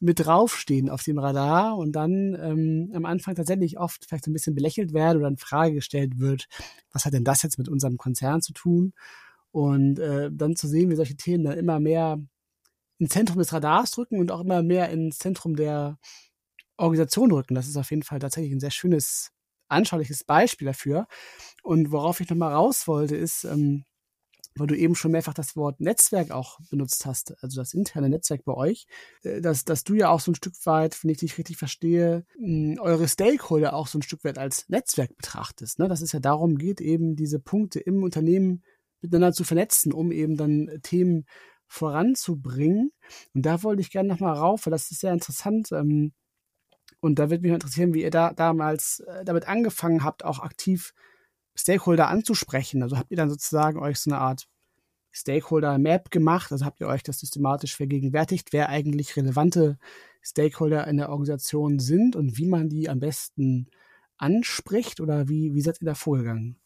[0.00, 4.34] mit draufstehen auf dem Radar und dann ähm, am Anfang tatsächlich oft vielleicht so ein
[4.34, 6.46] bisschen belächelt werden oder in Frage gestellt wird,
[6.90, 8.94] was hat denn das jetzt mit unserem Konzern zu tun?
[9.52, 12.18] Und äh, dann zu sehen, wie solche Themen dann immer mehr
[12.98, 15.98] ins Zentrum des Radars drücken und auch immer mehr ins Zentrum der
[16.76, 17.54] Organisation rücken.
[17.54, 19.32] Das ist auf jeden Fall tatsächlich ein sehr schönes
[19.68, 21.06] anschauliches Beispiel dafür.
[21.62, 23.84] Und worauf ich nochmal raus wollte, ist, ähm,
[24.56, 28.44] weil du eben schon mehrfach das Wort Netzwerk auch benutzt hast, also das interne Netzwerk
[28.44, 28.86] bei euch,
[29.22, 32.24] äh, dass, dass du ja auch so ein Stück weit, wenn ich dich richtig verstehe,
[32.38, 35.78] mh, eure Stakeholder auch so ein Stück weit als Netzwerk betrachtest.
[35.78, 35.88] Ne?
[35.88, 38.62] Dass es ja darum geht, eben diese Punkte im Unternehmen
[39.00, 41.26] miteinander zu vernetzen, um eben dann Themen
[41.66, 42.90] voranzubringen.
[43.34, 45.70] Und da wollte ich gerne nochmal rauf, weil das ist sehr interessant.
[45.72, 46.12] Ähm,
[47.00, 50.92] und da würde mich interessieren, wie ihr da damals äh, damit angefangen habt, auch aktiv
[51.54, 52.82] Stakeholder anzusprechen.
[52.82, 54.46] Also habt ihr dann sozusagen euch so eine Art
[55.12, 56.52] Stakeholder-Map gemacht?
[56.52, 59.78] Also habt ihr euch das systematisch vergegenwärtigt, wer eigentlich relevante
[60.22, 63.68] Stakeholder in der Organisation sind und wie man die am besten
[64.16, 65.00] anspricht?
[65.00, 66.56] Oder wie, wie seid ihr da vorgegangen?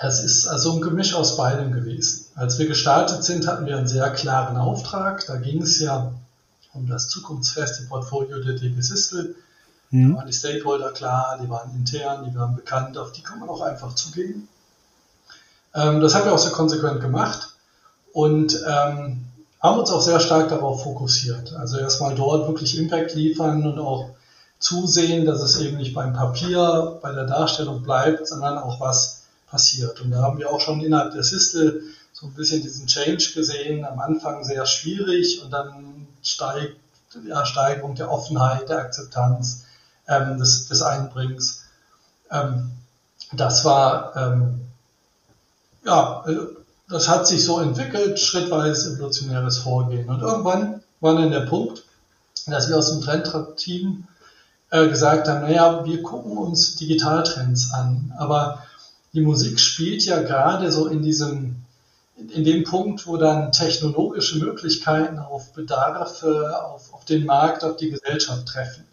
[0.00, 2.26] Es ist also ein Gemisch aus beidem gewesen.
[2.36, 5.26] Als wir gestartet sind, hatten wir einen sehr klaren Auftrag.
[5.26, 6.14] Da ging es ja
[6.72, 9.34] um das zukunftsfeste Portfolio der DB Systel.
[9.90, 10.12] Mhm.
[10.12, 13.48] Da waren die Stakeholder klar, die waren intern, die waren bekannt, auf die kann man
[13.48, 14.48] auch einfach zugehen.
[15.74, 17.54] Ähm, das haben wir auch sehr konsequent gemacht
[18.12, 19.24] und ähm,
[19.60, 21.52] haben uns auch sehr stark darauf fokussiert.
[21.54, 24.10] Also erstmal dort wirklich Impact liefern und auch
[24.58, 30.00] zusehen, dass es eben nicht beim Papier, bei der Darstellung bleibt, sondern auch was passiert.
[30.00, 31.82] Und da haben wir auch schon innerhalb der Sistel
[32.12, 33.84] so ein bisschen diesen Change gesehen.
[33.84, 36.76] Am Anfang sehr schwierig und dann steigt,
[37.26, 39.64] ja, Steigerung der Offenheit, der Akzeptanz
[40.08, 41.64] ähm, des, des Einbringens.
[42.30, 42.70] Ähm,
[43.32, 44.60] das war, ähm,
[45.84, 46.36] ja, äh,
[46.88, 50.08] das hat sich so entwickelt, schrittweise evolutionäres Vorgehen.
[50.08, 51.84] Und irgendwann war dann der Punkt,
[52.46, 54.04] dass wir aus dem Trendteam
[54.70, 58.62] äh, gesagt haben, naja, wir gucken uns Digitaltrends an, aber
[59.12, 61.56] die Musik spielt ja gerade so in diesem
[62.18, 67.90] in dem Punkt, wo dann technologische Möglichkeiten auf Bedarfe, auf, auf den Markt, auf die
[67.90, 68.87] Gesellschaft treffen.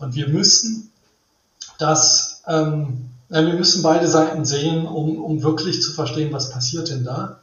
[0.00, 0.90] Und wir müssen
[1.78, 7.04] das, ähm, wir müssen beide Seiten sehen, um, um wirklich zu verstehen, was passiert denn
[7.04, 7.38] da.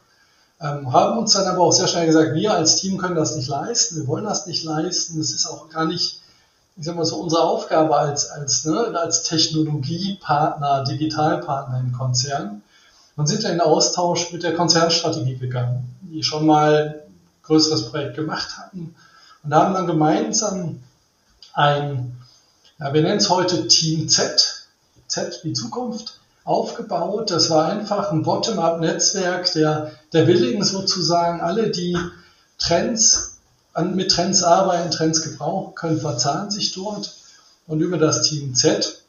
[0.60, 3.48] Ähm, haben uns dann aber auch sehr schnell gesagt, wir als Team können das nicht
[3.48, 6.20] leisten, wir wollen das nicht leisten, es ist auch gar nicht
[6.78, 12.62] ich sag mal so, unsere Aufgabe als, als, ne, als Technologiepartner, Digitalpartner im Konzern.
[13.16, 18.56] Und sind in Austausch mit der Konzernstrategie gegangen, die schon mal ein größeres Projekt gemacht
[18.56, 18.94] hatten.
[19.42, 20.78] Und haben dann gemeinsam
[21.52, 22.16] ein,
[22.78, 24.66] ja, wir nennen es heute Team Z,
[25.06, 27.30] Z wie Zukunft, aufgebaut.
[27.30, 31.96] Das war einfach ein Bottom-up-Netzwerk der, der Willigen sozusagen, alle, die
[32.58, 33.38] Trends
[33.74, 37.16] an, mit Trends arbeiten, Trends gebrauchen können, verzahnen sich dort.
[37.66, 39.02] Und über das Team Z,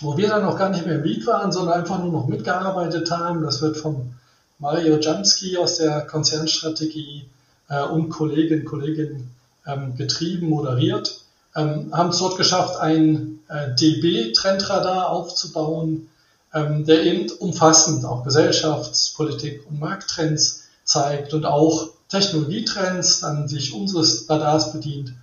[0.00, 3.10] wo wir dann noch gar nicht mehr im Lead waren, sondern einfach nur noch mitgearbeitet
[3.10, 4.14] haben, das wird von
[4.58, 7.28] Mario Jamski aus der Konzernstrategie
[7.68, 9.30] äh, und Kolleginnen Kolleginnen
[9.66, 11.23] ähm, getrieben, moderiert,
[11.56, 16.08] ähm, haben es dort geschafft, ein äh, DB-Trendradar aufzubauen,
[16.52, 23.74] ähm, der eben umfassend auch Gesellschafts-, Politik- und Markttrends zeigt und auch Technologietrends, dann sich
[23.74, 25.14] unseres Radars bedient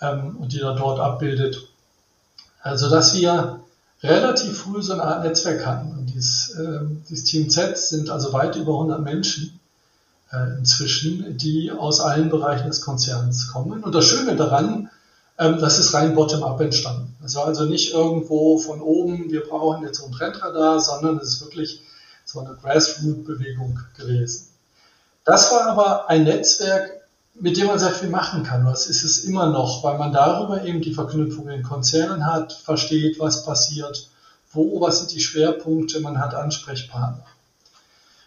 [0.00, 1.68] ähm, und die dann dort abbildet.
[2.60, 3.60] Also dass wir
[4.02, 5.92] relativ früh so eine Art Netzwerk hatten.
[5.92, 9.60] Und dieses, äh, dieses Team Z sind also weit über 100 Menschen
[10.32, 13.84] äh, inzwischen, die aus allen Bereichen des Konzerns kommen.
[13.84, 14.90] Und das Schöne daran,
[15.50, 17.16] das ist rein bottom-up entstanden.
[17.22, 21.34] Das war also nicht irgendwo von oben, wir brauchen jetzt so ein Trendradar, sondern es
[21.34, 21.82] ist wirklich
[22.24, 24.48] so eine Grassroot-Bewegung gewesen.
[25.24, 27.02] Das war aber ein Netzwerk,
[27.34, 28.64] mit dem man sehr viel machen kann.
[28.64, 33.18] Das ist es immer noch, weil man darüber eben die Verknüpfung in Konzernen hat, versteht,
[33.18, 34.08] was passiert,
[34.52, 37.24] wo, was sind die Schwerpunkte, man hat Ansprechpartner.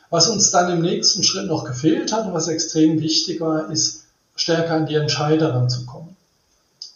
[0.10, 4.06] Was uns dann im nächsten Schritt noch gefehlt hat und was extrem wichtig war, ist
[4.36, 6.15] stärker an die Entscheider ranzukommen.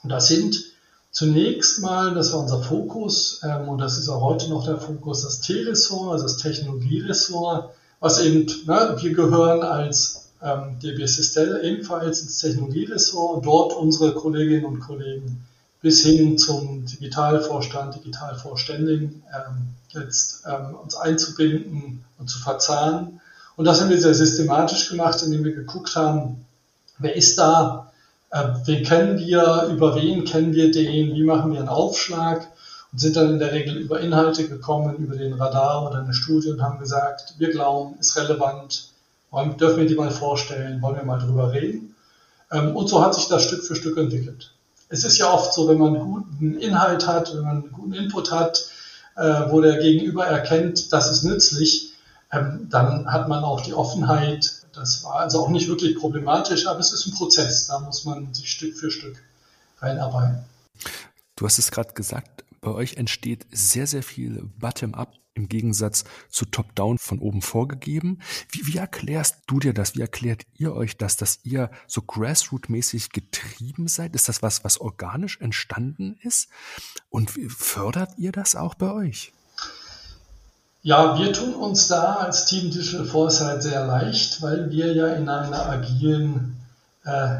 [0.03, 0.63] Und das sind
[1.11, 5.23] zunächst mal, das war unser Fokus, ähm, und das ist auch heute noch der Fokus,
[5.23, 12.21] das T-Ressort, also das Technologieressort, was eben, ne, wir gehören als ähm, DB Sistel ebenfalls
[12.21, 15.45] ins Technologieressort dort unsere Kolleginnen und Kollegen
[15.81, 23.21] bis hin zum Digitalvorstand, Digitalvorständigen ähm, jetzt ähm, uns einzubinden und zu verzahnen.
[23.55, 26.45] Und das haben wir sehr systematisch gemacht, indem wir geguckt haben,
[26.99, 27.88] wer ist da,
[28.31, 32.47] wen kennen wir, über wen kennen wir den, wie machen wir einen Aufschlag
[32.91, 36.49] und sind dann in der Regel über Inhalte gekommen, über den Radar oder eine Studie
[36.49, 38.89] und haben gesagt, wir glauben, ist relevant,
[39.31, 41.95] wollen, dürfen wir die mal vorstellen, wollen wir mal drüber reden.
[42.51, 44.51] Ähm, und so hat sich das Stück für Stück entwickelt.
[44.89, 47.93] Es ist ja oft so, wenn man einen guten Inhalt hat, wenn man einen guten
[47.93, 48.69] Input hat,
[49.15, 51.88] äh, wo der Gegenüber erkennt, das ist nützlich, ähm,
[52.29, 54.67] dann hat man auch die Offenheit.
[54.73, 57.67] Das war also auch nicht wirklich problematisch, aber es ist ein Prozess.
[57.67, 59.21] Da muss man sich Stück für Stück
[59.79, 60.43] reinarbeiten.
[61.35, 66.45] Du hast es gerade gesagt, bei euch entsteht sehr, sehr viel Bottom-up im Gegensatz zu
[66.45, 68.19] Top-Down von oben vorgegeben.
[68.51, 69.95] Wie, wie erklärst du dir das?
[69.95, 74.15] Wie erklärt ihr euch das, dass ihr so Grassroot-mäßig getrieben seid?
[74.15, 76.49] Ist das was, was organisch entstanden ist?
[77.09, 79.31] Und fördert ihr das auch bei euch?
[80.81, 85.27] Ja, wir tun uns da als Team Digital Foresight sehr leicht, weil wir ja in
[85.27, 86.55] einer agilen
[87.03, 87.39] äh,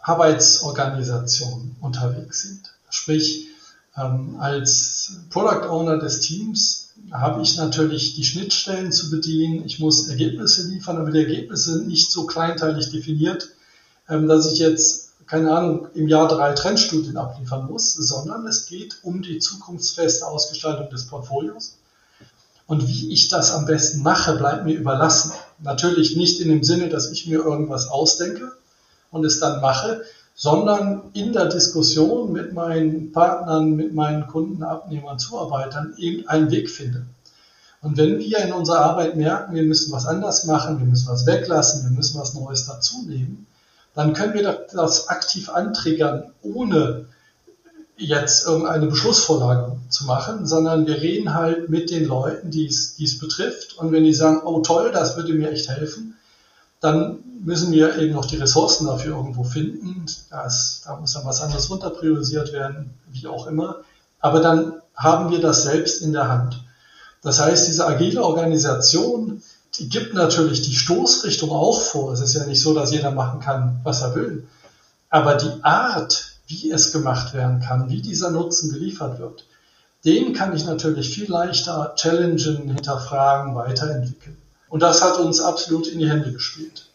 [0.00, 2.72] Arbeitsorganisation unterwegs sind.
[2.90, 3.48] Sprich,
[3.96, 9.64] ähm, als Product Owner des Teams habe ich natürlich die Schnittstellen zu bedienen.
[9.64, 13.48] Ich muss Ergebnisse liefern, aber die Ergebnisse sind nicht so kleinteilig definiert,
[14.08, 18.98] ähm, dass ich jetzt, keine Ahnung, im Jahr drei Trendstudien abliefern muss, sondern es geht
[19.02, 21.78] um die zukunftsfeste Ausgestaltung des Portfolios.
[22.66, 25.32] Und wie ich das am besten mache, bleibt mir überlassen.
[25.58, 28.52] Natürlich nicht in dem Sinne, dass ich mir irgendwas ausdenke
[29.10, 30.02] und es dann mache,
[30.34, 36.70] sondern in der Diskussion mit meinen Partnern, mit meinen Kunden, Abnehmern, Zuarbeitern eben einen Weg
[36.70, 37.06] finde.
[37.82, 41.26] Und wenn wir in unserer Arbeit merken, wir müssen was anders machen, wir müssen was
[41.26, 43.46] weglassen, wir müssen was Neues dazunehmen,
[43.94, 47.06] dann können wir das aktiv antriggern, ohne
[47.96, 53.78] jetzt irgendeine Beschlussvorlage zu machen, sondern wir reden halt mit den Leuten, die es, betrifft.
[53.78, 56.16] Und wenn die sagen, oh toll, das würde mir echt helfen,
[56.80, 60.06] dann müssen wir eben noch die Ressourcen dafür irgendwo finden.
[60.30, 63.82] Das, da muss dann was anderes runterpriorisiert werden, wie auch immer.
[64.20, 66.62] Aber dann haben wir das selbst in der Hand.
[67.22, 69.42] Das heißt, diese agile Organisation,
[69.78, 72.12] die gibt natürlich die Stoßrichtung auch vor.
[72.12, 74.46] Es ist ja nicht so, dass jeder machen kann, was er will.
[75.08, 79.46] Aber die Art, wie es gemacht werden kann, wie dieser Nutzen geliefert wird,
[80.04, 84.36] den kann ich natürlich viel leichter challengen, hinterfragen, weiterentwickeln.
[84.68, 86.90] Und das hat uns absolut in die Hände gespielt.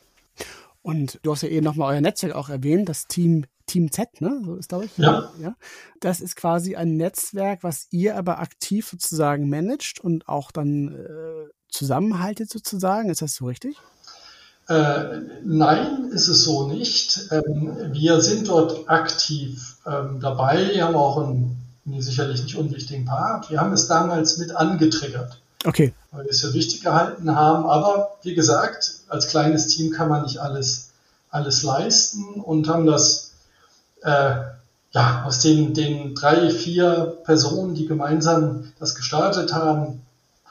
[0.82, 4.42] Und du hast ja eben nochmal euer Netzwerk auch erwähnt, das Team Team Z, ne?
[4.44, 4.98] So ist, glaube ich.
[4.98, 5.32] Ja.
[5.40, 5.56] ja.
[6.00, 11.52] Das ist quasi ein Netzwerk, was ihr aber aktiv sozusagen managt und auch dann äh,
[11.70, 13.10] zusammenhaltet sozusagen.
[13.10, 13.78] Ist das so richtig?
[14.70, 17.28] Äh, nein, ist es so nicht.
[17.32, 21.58] Ähm, wir sind dort aktiv ähm, dabei, wir haben auch einen,
[21.88, 23.50] einen sicherlich nicht unwichtigen Part.
[23.50, 25.40] Wir haben es damals mit angetriggert.
[25.66, 25.92] Okay.
[26.12, 27.66] Weil wir es für wichtig gehalten haben.
[27.66, 30.92] Aber wie gesagt, als kleines Team kann man nicht alles,
[31.32, 33.34] alles leisten und haben das
[34.04, 34.36] äh,
[34.92, 40.02] ja, aus den, den drei, vier Personen, die gemeinsam das gestartet haben,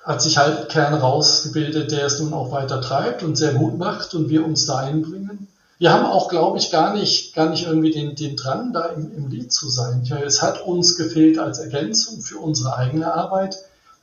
[0.09, 3.76] hat sich halt ein Kern rausgebildet, der es nun auch weiter treibt und sehr gut
[3.76, 5.48] macht und wir uns da einbringen.
[5.76, 9.14] Wir haben auch, glaube ich, gar nicht, gar nicht irgendwie den, den Drang, da im,
[9.14, 10.02] im Lied zu sein.
[10.04, 13.59] Ja, es hat uns gefehlt als Ergänzung für unsere eigene Arbeit,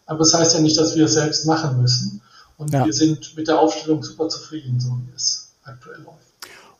[0.05, 2.21] aber es das heißt ja nicht, dass wir es selbst machen müssen.
[2.57, 2.85] Und ja.
[2.85, 6.19] wir sind mit der Aufstellung super zufrieden, so wie es aktuell läuft.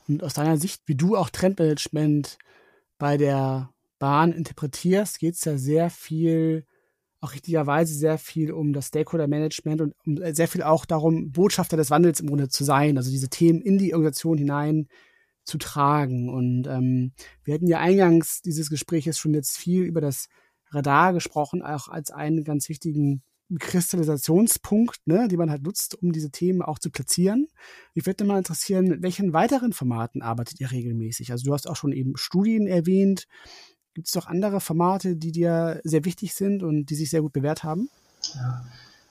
[0.08, 2.38] Und aus deiner Sicht, wie du auch Trendmanagement
[3.00, 6.64] bei der Bahn interpretierst, geht es ja sehr viel
[7.26, 11.76] auch richtigerweise sehr viel um das Stakeholder-Management und um, äh, sehr viel auch darum, Botschafter
[11.76, 14.88] des Wandels im Grunde zu sein, also diese Themen in die Organisation hinein
[15.44, 16.30] zu tragen.
[16.30, 17.14] Und ähm,
[17.44, 20.28] wir hatten ja eingangs dieses Gesprächs schon jetzt viel über das
[20.70, 23.24] Radar gesprochen, auch als einen ganz wichtigen
[23.60, 27.48] Kristallisationspunkt, ne, die man halt nutzt, um diese Themen auch zu platzieren.
[27.94, 31.32] Ich würde mal interessieren, mit welchen weiteren Formaten arbeitet ihr regelmäßig?
[31.32, 33.28] Also du hast auch schon eben Studien erwähnt.
[33.96, 37.32] Gibt es noch andere Formate, die dir sehr wichtig sind und die sich sehr gut
[37.32, 37.90] bewährt haben?
[38.34, 38.66] Ja,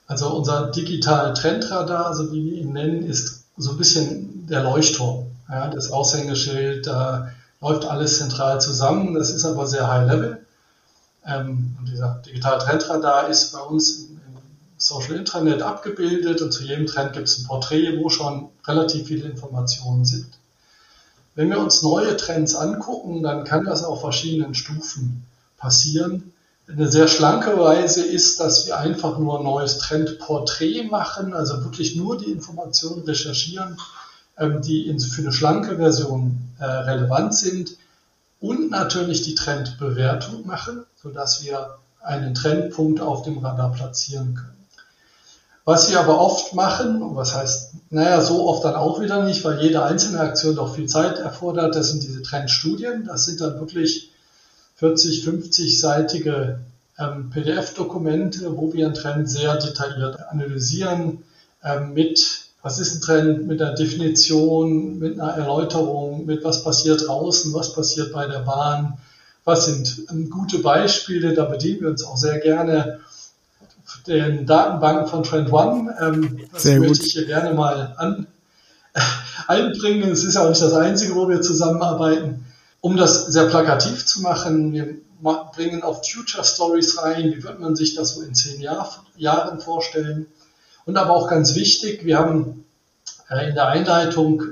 [0.05, 5.25] also unser Digital Trendradar, also wie wir ihn nennen, ist so ein bisschen der Leuchtturm.
[5.49, 7.31] Ja, das Aushängeschild, da
[7.61, 9.15] läuft alles zentral zusammen.
[9.15, 10.45] Das ist aber sehr high level.
[11.25, 14.19] Ähm, und dieser Digital Trendradar ist bei uns im
[14.77, 19.29] Social Intranet abgebildet und zu jedem Trend gibt es ein Porträt, wo schon relativ viele
[19.29, 20.27] Informationen sind.
[21.35, 25.25] Wenn wir uns neue Trends angucken, dann kann das auf verschiedenen Stufen
[25.57, 26.31] passieren.
[26.67, 31.95] Eine sehr schlanke Weise ist, dass wir einfach nur ein neues Trendporträt machen, also wirklich
[31.95, 33.77] nur die Informationen recherchieren,
[34.37, 37.77] ähm, die für eine schlanke Version äh, relevant sind
[38.39, 44.64] und natürlich die Trendbewertung machen, sodass wir einen Trendpunkt auf dem Radar platzieren können.
[45.65, 49.59] Was sie aber oft machen, was heißt, naja, so oft dann auch wieder nicht, weil
[49.59, 53.05] jede einzelne Aktion doch viel Zeit erfordert, das sind diese Trendstudien.
[53.05, 54.11] Das sind dann wirklich
[54.75, 56.59] 40, 50-seitige
[56.99, 61.23] ähm, PDF-Dokumente, wo wir einen Trend sehr detailliert analysieren,
[61.63, 67.07] ähm, mit, was ist ein Trend, mit einer Definition, mit einer Erläuterung, mit was passiert
[67.07, 68.99] draußen, was passiert bei der Bahn,
[69.45, 72.99] was sind ähm, gute Beispiele, da bedienen wir uns auch sehr gerne
[74.07, 75.95] den Datenbanken von Trend One.
[75.99, 77.05] Ähm, das Sehr möchte gut.
[77.05, 78.27] ich hier gerne mal an,
[78.93, 79.01] äh,
[79.47, 80.11] einbringen.
[80.11, 82.45] Es ist ja auch nicht das Einzige, wo wir zusammenarbeiten.
[82.81, 84.95] Um das sehr plakativ zu machen, wir
[85.55, 87.33] bringen auf Future Stories rein.
[87.33, 90.27] Wie wird man sich das so in zehn Jahr, Jahren vorstellen?
[90.85, 92.63] Und aber auch ganz wichtig, wir haben
[93.29, 94.43] äh, in der Einleitung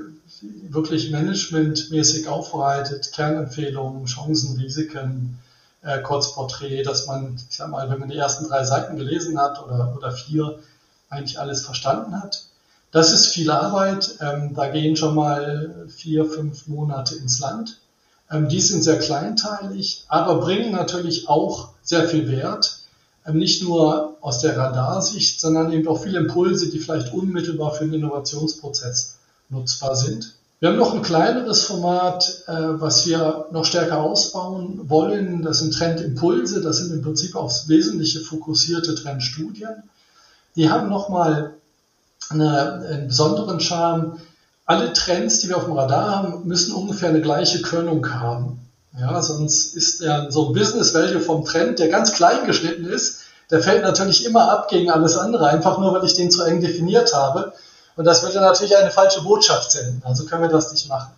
[0.68, 5.38] wirklich managementmäßig aufbereitet, Kernempfehlungen, Chancen, Risiken,
[5.84, 9.62] äh, Kurzporträt, dass man, ich sag mal, wenn man die ersten drei Seiten gelesen hat
[9.62, 10.58] oder, oder vier,
[11.10, 12.44] eigentlich alles verstanden hat.
[12.90, 14.16] Das ist viel Arbeit.
[14.20, 17.78] Ähm, da gehen schon mal vier, fünf Monate ins Land.
[18.30, 22.78] Ähm, die sind sehr kleinteilig, aber bringen natürlich auch sehr viel Wert.
[23.26, 27.84] Ähm, nicht nur aus der Radarsicht, sondern eben auch viele Impulse, die vielleicht unmittelbar für
[27.84, 29.18] den Innovationsprozess
[29.50, 30.34] nutzbar sind.
[30.60, 35.42] Wir haben noch ein kleineres Format, äh, was wir noch stärker ausbauen wollen.
[35.42, 36.62] Das sind Trendimpulse.
[36.62, 39.82] Das sind im Prinzip aufs Wesentliche fokussierte Trendstudien.
[40.56, 41.54] Die haben nochmal
[42.30, 44.20] eine, einen besonderen Charme.
[44.64, 48.60] Alle Trends, die wir auf dem Radar haben, müssen ungefähr eine gleiche Körnung haben.
[48.98, 53.22] Ja, sonst ist ja so ein Business Value vom Trend, der ganz klein geschnitten ist,
[53.50, 56.60] der fällt natürlich immer ab gegen alles andere, einfach nur, weil ich den zu eng
[56.60, 57.52] definiert habe.
[57.96, 60.02] Und das würde natürlich eine falsche Botschaft senden.
[60.04, 61.12] Also können wir das nicht machen.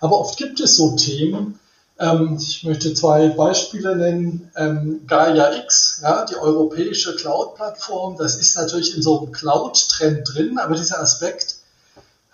[0.00, 1.58] Aber oft gibt es so Themen.
[1.98, 4.50] Ähm, ich möchte zwei Beispiele nennen.
[4.56, 10.58] Ähm, Gaia X, ja, die europäische Cloud-Plattform, das ist natürlich in so einem Cloud-Trend drin,
[10.58, 11.56] aber dieser Aspekt,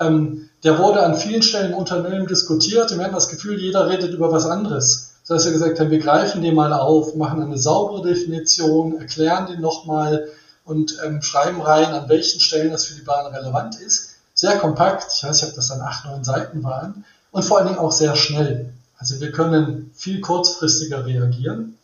[0.00, 2.96] ähm, der wurde an vielen Stellen im Unternehmen diskutiert.
[2.96, 5.12] Wir haben das Gefühl, jeder redet über was anderes.
[5.26, 9.46] Das heißt, wir gesagt haben, wir greifen den mal auf, machen eine saubere Definition, erklären
[9.46, 10.28] den nochmal,
[10.64, 14.16] und ähm, schreiben rein, an welchen Stellen das für die Bahn relevant ist.
[14.34, 17.68] Sehr kompakt, ich weiß nicht, ob das dann acht, neun Seiten waren und vor allen
[17.68, 18.72] Dingen auch sehr schnell.
[18.98, 21.78] Also wir können viel kurzfristiger reagieren.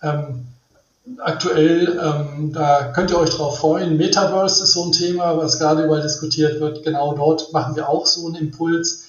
[0.00, 0.46] Ähm,
[1.18, 5.84] aktuell, ähm, da könnt ihr euch drauf freuen, Metaverse ist so ein Thema, was gerade
[5.84, 6.84] überall diskutiert wird.
[6.84, 9.08] Genau dort machen wir auch so einen Impuls.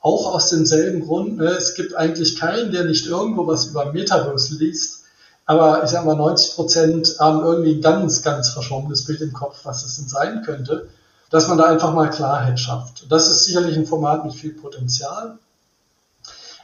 [0.00, 1.36] Auch aus demselben Grund.
[1.36, 1.46] Ne?
[1.46, 5.01] Es gibt eigentlich keinen, der nicht irgendwo was über Metaverse liest
[5.46, 9.60] aber ich sage mal, 90 Prozent haben irgendwie ein ganz, ganz verschwommenes Bild im Kopf,
[9.64, 10.88] was es denn sein könnte.
[11.30, 13.10] dass man da einfach mal Klarheit schafft.
[13.10, 15.38] Das ist sicherlich ein Format mit viel Potenzial.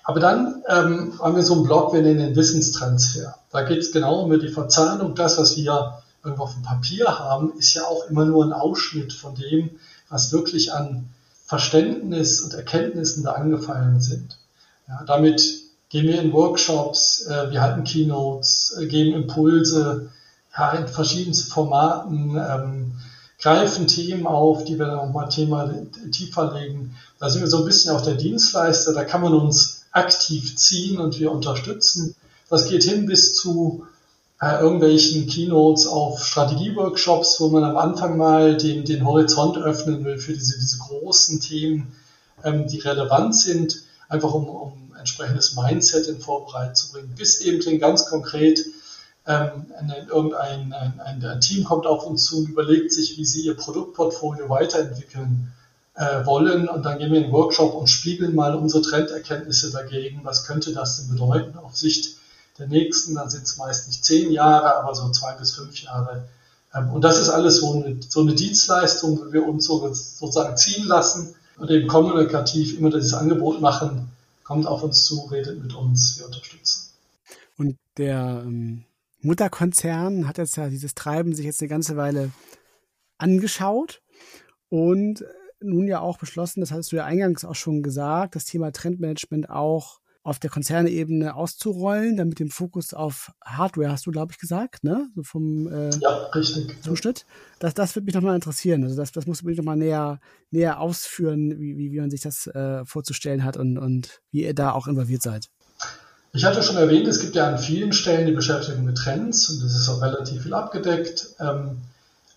[0.04, 3.34] Aber dann ähm, haben wir so einen Blog, wir nennen den Wissenstransfer.
[3.50, 5.14] Da geht es genau um die Verzahnung.
[5.14, 9.12] Das, was wir irgendwo auf dem Papier haben, ist ja auch immer nur ein Ausschnitt
[9.14, 9.70] von dem,
[10.10, 11.08] was wirklich an
[11.46, 14.38] Verständnis und Erkenntnissen da angefallen sind.
[14.86, 15.57] Ja, damit
[15.90, 20.10] gehen wir in Workshops, äh, wir halten Keynotes, äh, geben Impulse
[20.56, 22.92] ja, in verschiedensten Formaten, ähm,
[23.40, 25.72] greifen Themen auf, die wir dann auch mal Thema
[26.10, 26.96] tiefer legen.
[27.20, 30.98] Da sind wir so ein bisschen auf der Dienstleister, da kann man uns aktiv ziehen
[30.98, 32.14] und wir unterstützen.
[32.50, 33.86] Das geht hin bis zu
[34.40, 40.18] äh, irgendwelchen Keynotes auf Strategieworkshops, wo man am Anfang mal den, den Horizont öffnen will
[40.18, 41.94] für diese, diese großen Themen,
[42.44, 47.60] ähm, die relevant sind, einfach um, um entsprechendes Mindset in Vorbereitung zu bringen, bis eben
[47.60, 48.60] den ganz konkret
[49.26, 49.66] ähm,
[50.08, 53.56] irgendein ein, ein, ein, Team kommt auf uns zu und überlegt sich, wie sie ihr
[53.56, 55.52] Produktportfolio weiterentwickeln
[55.94, 56.68] äh, wollen.
[56.68, 60.20] Und dann gehen wir in den Workshop und spiegeln mal unsere Trenderkenntnisse dagegen.
[60.22, 62.16] Was könnte das denn bedeuten auf Sicht
[62.58, 63.14] der nächsten?
[63.16, 66.26] Dann sind es meist nicht zehn Jahre, aber so zwei bis fünf Jahre.
[66.74, 70.56] Ähm, und das ist alles so eine, so eine Dienstleistung, wo wir uns so, sozusagen
[70.56, 74.10] ziehen lassen und eben kommunikativ immer dieses Angebot machen,
[74.48, 76.94] kommt auf uns zu, redet mit uns, wir unterstützen.
[77.58, 78.84] Und der ähm,
[79.20, 82.30] Mutterkonzern hat jetzt ja dieses Treiben sich jetzt eine ganze Weile
[83.18, 84.00] angeschaut
[84.70, 85.22] und
[85.60, 89.50] nun ja auch beschlossen, das hattest du ja eingangs auch schon gesagt, das Thema Trendmanagement
[89.50, 94.38] auch auf der Konzernebene auszurollen, dann mit dem Fokus auf Hardware, hast du, glaube ich,
[94.38, 95.08] gesagt, ne?
[95.14, 96.82] So vom äh, ja, richtig.
[96.82, 97.24] Zuschnitt.
[97.60, 98.84] Das, das würde mich nochmal interessieren.
[98.84, 102.20] Also das, das musst du mich nochmal näher, näher ausführen, wie, wie, wie man sich
[102.20, 105.48] das äh, vorzustellen hat und, und wie ihr da auch involviert seid.
[106.34, 109.62] Ich hatte schon erwähnt, es gibt ja an vielen Stellen die Beschäftigung mit Trends und
[109.64, 111.34] das ist auch relativ viel abgedeckt.
[111.40, 111.78] Ähm,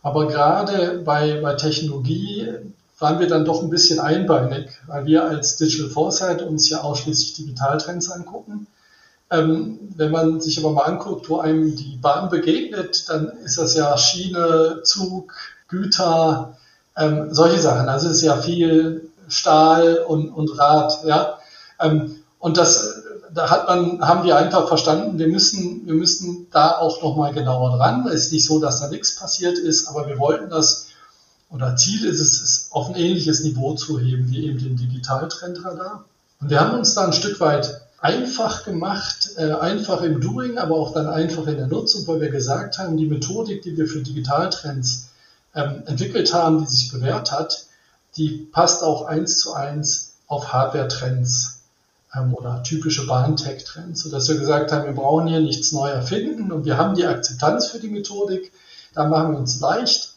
[0.02, 2.48] aber gerade bei, bei Technologie
[3.02, 7.34] waren wir dann doch ein bisschen einbeinig, weil wir als Digital Foresight uns ja ausschließlich
[7.34, 8.68] Digitaltrends angucken.
[9.32, 13.76] Ähm, wenn man sich aber mal anguckt, wo einem die Bahn begegnet, dann ist das
[13.76, 15.34] ja Schiene, Zug,
[15.68, 16.58] Güter,
[16.96, 17.90] ähm, solche Sachen.
[17.90, 21.40] Also es ist ja viel Stahl und, und Rad, ja.
[21.80, 26.78] Ähm, und das, da hat man, haben wir einfach verstanden, wir müssen, wir müssen da
[26.78, 28.08] auch nochmal genauer dran.
[28.08, 30.91] Es ist nicht so, dass da nichts passiert ist, aber wir wollten das
[31.52, 36.06] oder Ziel ist es, es auf ein ähnliches Niveau zu heben wie eben den Digitaltrendradar.
[36.40, 40.76] Und wir haben uns da ein Stück weit einfach gemacht, äh, einfach im Doing, aber
[40.76, 44.02] auch dann einfach in der Nutzung, weil wir gesagt haben, die Methodik, die wir für
[44.02, 45.10] Digitaltrends
[45.54, 47.66] ähm, entwickelt haben, die sich bewährt hat,
[48.18, 51.62] die passt auch eins zu eins auf Hardware-Trends
[52.16, 56.66] ähm, oder typische Bahntech-Trends, sodass wir gesagt haben, wir brauchen hier nichts neu erfinden und
[56.66, 58.52] wir haben die Akzeptanz für die Methodik,
[58.94, 60.11] da machen wir uns leicht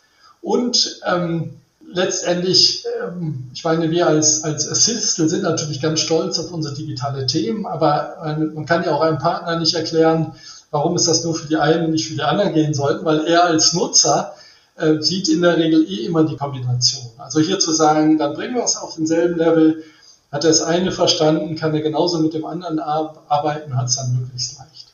[0.45, 1.55] und ähm,
[1.90, 7.26] letztendlich, ähm, ich meine, wir als, als Assistel sind natürlich ganz stolz auf unsere digitale
[7.26, 10.34] Themen, aber ein, man kann ja auch einem Partner nicht erklären,
[10.70, 13.24] warum es das nur für die einen und nicht für die anderen gehen sollte, weil
[13.26, 14.34] er als Nutzer
[14.76, 17.11] äh, sieht in der Regel eh immer die Kombination.
[17.16, 19.82] Also hier zu sagen, dann bringen wir es auf denselben Level,
[20.30, 24.14] hat er das eine verstanden, kann er genauso mit dem anderen arbeiten, hat es dann
[24.18, 24.92] möglichst leicht.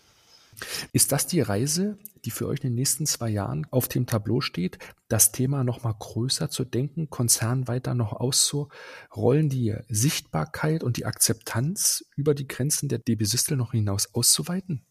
[0.92, 4.40] Ist das die Reise, die für euch in den nächsten zwei Jahren auf dem Tableau
[4.40, 10.96] steht, das Thema noch mal größer zu denken, Konzern weiter noch auszurollen, die Sichtbarkeit und
[10.96, 14.82] die Akzeptanz über die Grenzen der DB Systel noch hinaus auszuweiten?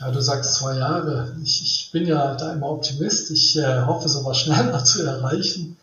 [0.00, 1.36] Ja, du sagst zwei Jahre.
[1.42, 3.30] Ich, ich bin ja da immer Optimist.
[3.30, 5.76] Ich äh, hoffe, sowas schneller zu erreichen.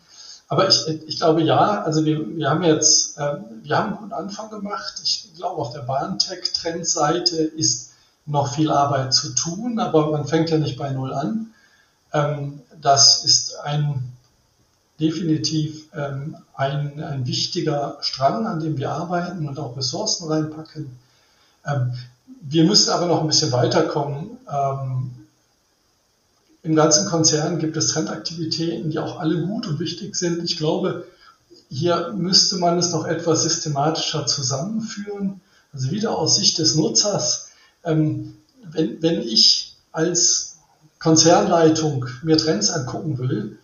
[0.48, 4.12] Aber ich, ich glaube ja, also wir, wir haben jetzt, äh, wir haben einen guten
[4.12, 5.00] Anfang gemacht.
[5.02, 7.91] Ich glaube, auf der Bahntech-Trendseite ist
[8.26, 11.52] noch viel Arbeit zu tun, aber man fängt ja nicht bei Null an.
[12.12, 14.12] Ähm, das ist ein
[15.00, 20.90] definitiv ähm, ein, ein wichtiger Strang, an dem wir arbeiten und auch Ressourcen reinpacken.
[21.66, 21.94] Ähm,
[22.40, 24.38] wir müssen aber noch ein bisschen weiterkommen.
[26.64, 30.42] Im ganzen Konzern gibt es Trendaktivitäten, die auch alle gut und wichtig sind.
[30.42, 31.06] Ich glaube,
[31.68, 35.40] hier müsste man es noch etwas systematischer zusammenführen.
[35.72, 37.51] Also wieder aus Sicht des Nutzers
[37.84, 40.58] ähm, wenn, wenn ich als
[40.98, 43.58] Konzernleitung mir Trends angucken will,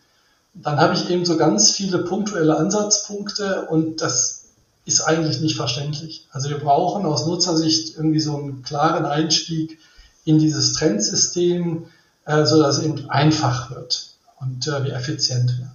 [0.55, 4.45] dann habe ich eben so ganz viele punktuelle Ansatzpunkte und das
[4.85, 6.27] ist eigentlich nicht verständlich.
[6.33, 9.79] Also wir brauchen aus Nutzersicht irgendwie so einen klaren Einstieg
[10.25, 11.87] in dieses Trendsystem,
[12.25, 15.73] äh, so dass es eben einfach wird und äh, wir effizient werden.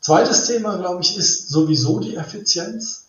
[0.00, 3.04] Zweites Thema, glaube ich, ist sowieso die Effizienz.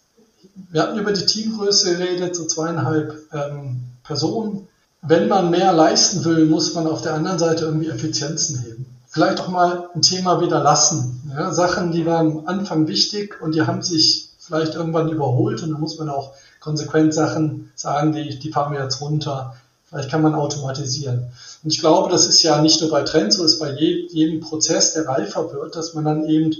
[0.70, 4.68] Wir hatten über die Teamgröße geredet, so zweieinhalb ähm, Personen.
[5.02, 8.86] Wenn man mehr leisten will, muss man auf der anderen Seite irgendwie Effizienzen heben.
[9.08, 11.22] vielleicht auch mal ein Thema wieder lassen.
[11.36, 15.72] Ja, Sachen, die waren am Anfang wichtig und die haben sich vielleicht irgendwann überholt und
[15.72, 19.56] da muss man auch konsequent Sachen sagen, die, die fahren wir jetzt runter.
[19.86, 21.32] Vielleicht kann man automatisieren.
[21.64, 24.94] Und ich glaube, das ist ja nicht nur bei Trends, so ist bei jedem Prozess,
[24.94, 26.56] der reifer wird, dass man dann eben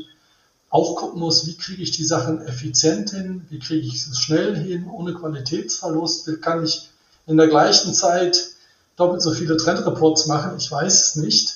[0.70, 4.56] auch gucken muss, wie kriege ich die Sachen effizient hin, wie kriege ich es schnell
[4.56, 6.90] hin, ohne Qualitätsverlust, wie kann ich
[7.26, 8.50] in der gleichen Zeit
[8.96, 11.56] doppelt so viele Trendreports machen, ich weiß es nicht.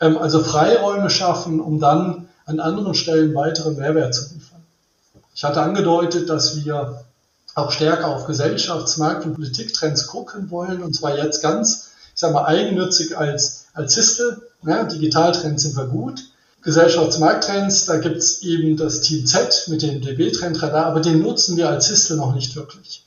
[0.00, 4.62] Ähm, also Freiräume schaffen, um dann an anderen Stellen weiteren Mehrwert zu liefern.
[5.34, 7.04] Ich hatte angedeutet, dass wir
[7.54, 12.44] auch stärker auf Gesellschaftsmarkt- und Politiktrends gucken wollen, und zwar jetzt ganz, ich sage mal,
[12.44, 14.42] eigennützig als, als Sistel.
[14.62, 16.22] Ja, Digitaltrends sind wir gut,
[16.62, 21.70] Gesellschaftsmarkttrends, da gibt es eben das Team Z mit dem DB-Trendradar, aber den nutzen wir
[21.70, 23.04] als Histel noch nicht wirklich.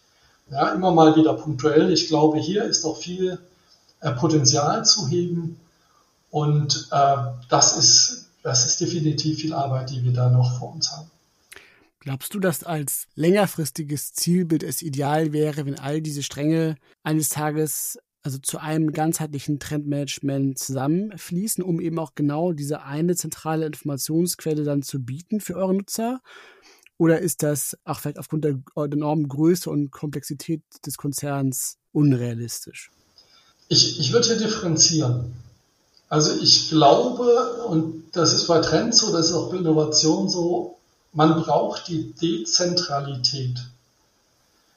[0.51, 1.91] Ja, immer mal wieder punktuell.
[1.91, 3.39] Ich glaube, hier ist auch viel
[4.01, 5.59] äh, Potenzial zu heben
[6.29, 7.15] und äh,
[7.49, 11.09] das, ist, das ist definitiv viel Arbeit, die wir da noch vor uns haben.
[11.99, 17.97] Glaubst du, dass als längerfristiges Zielbild es ideal wäre, wenn all diese Stränge eines Tages
[18.23, 24.81] also zu einem ganzheitlichen Trendmanagement zusammenfließen, um eben auch genau diese eine zentrale Informationsquelle dann
[24.81, 26.21] zu bieten für eure Nutzer?
[26.97, 32.91] Oder ist das auch vielleicht aufgrund der enormen Größe und Komplexität des Konzerns unrealistisch?
[33.67, 35.33] Ich, ich würde hier differenzieren.
[36.09, 40.77] Also ich glaube, und das ist bei Trends so, das ist auch bei Innovation so,
[41.11, 43.57] man braucht die Dezentralität.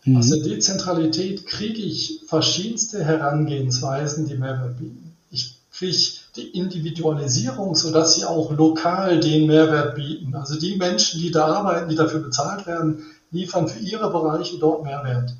[0.04, 0.16] Mhm.
[0.16, 5.14] Aus der Dezentralität kriege ich verschiedenste Herangehensweisen, die Mehrwert bieten.
[5.30, 5.96] Ich kriege
[6.36, 10.34] die Individualisierung, sodass sie auch lokal den Mehrwert bieten.
[10.34, 14.84] Also die Menschen, die da arbeiten, die dafür bezahlt werden, liefern für ihre Bereiche dort
[14.84, 15.34] Mehrwert.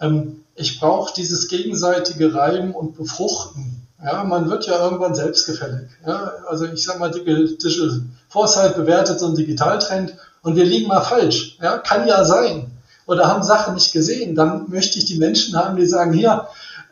[0.00, 3.86] Ähm, ich brauche dieses gegenseitige Reiben und Befruchten.
[4.02, 5.88] Ja, man wird ja irgendwann selbstgefällig.
[6.06, 11.00] Ja, also ich sage mal, Digital Foresight bewertet so einen Digitaltrend und wir liegen mal
[11.00, 11.58] falsch.
[11.60, 12.70] Ja, kann ja sein
[13.08, 16.46] oder haben Sachen nicht gesehen, dann möchte ich die Menschen haben, die sagen, hier,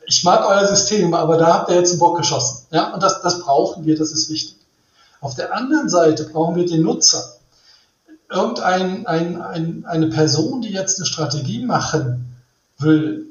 [0.07, 2.66] ich mag euer System, aber da habt ihr jetzt einen Bock geschossen.
[2.70, 4.57] Ja, und das, das brauchen wir, das ist wichtig.
[5.20, 7.34] Auf der anderen Seite brauchen wir den Nutzer.
[8.30, 12.36] Irgendein, ein, ein, eine Person, die jetzt eine Strategie machen
[12.78, 13.26] will,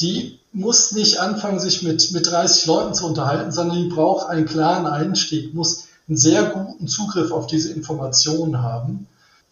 [0.00, 4.46] die muss nicht anfangen, sich mit, mit 30 Leuten zu unterhalten, sondern die braucht einen
[4.46, 9.06] klaren Einstieg, muss einen sehr guten Zugriff auf diese Informationen haben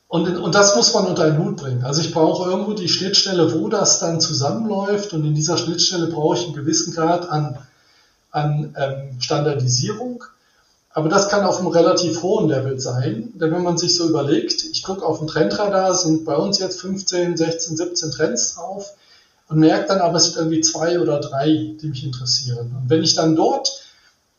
[0.09, 1.85] und, und das muss man unter einen Hut bringen.
[1.85, 5.13] Also ich brauche irgendwo die Schnittstelle, wo das dann zusammenläuft.
[5.13, 7.59] Und in dieser Schnittstelle brauche ich einen gewissen Grad an,
[8.31, 10.25] an ähm, Standardisierung.
[10.91, 13.35] Aber das kann auf einem relativ hohen Level sein.
[13.35, 16.81] Denn wenn man sich so überlegt, ich gucke auf den Trendradar, sind bei uns jetzt
[16.81, 18.95] 15, 16, 17 Trends drauf
[19.51, 22.75] und merke dann aber, es sind irgendwie zwei oder drei, die mich interessieren.
[22.81, 23.83] Und wenn ich dann dort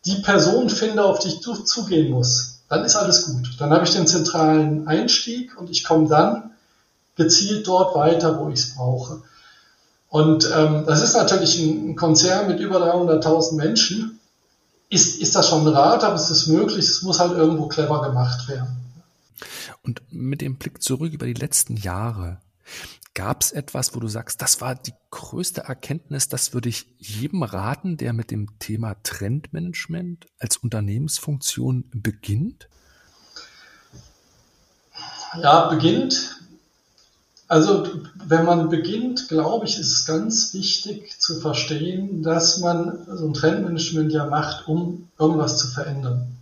[0.05, 3.55] die Person finde, auf die ich zugehen muss, dann ist alles gut.
[3.59, 6.51] Dann habe ich den zentralen Einstieg und ich komme dann
[7.15, 9.21] gezielt dort weiter, wo ich es brauche.
[10.07, 14.19] Und ähm, das ist natürlich ein, Konzern mit über 300.000 Menschen.
[14.89, 18.01] Ist, ist das schon ein Rat, aber es ist möglich, es muss halt irgendwo clever
[18.01, 18.77] gemacht werden.
[19.83, 22.39] Und mit dem Blick zurück über die letzten Jahre,
[23.15, 27.43] Gab es etwas, wo du sagst, das war die größte Erkenntnis, das würde ich jedem
[27.43, 32.69] raten, der mit dem Thema Trendmanagement als Unternehmensfunktion beginnt?
[35.41, 36.37] Ja, beginnt.
[37.47, 37.87] Also
[38.27, 43.33] wenn man beginnt, glaube ich, ist es ganz wichtig zu verstehen, dass man so ein
[43.33, 46.37] Trendmanagement ja macht, um irgendwas zu verändern.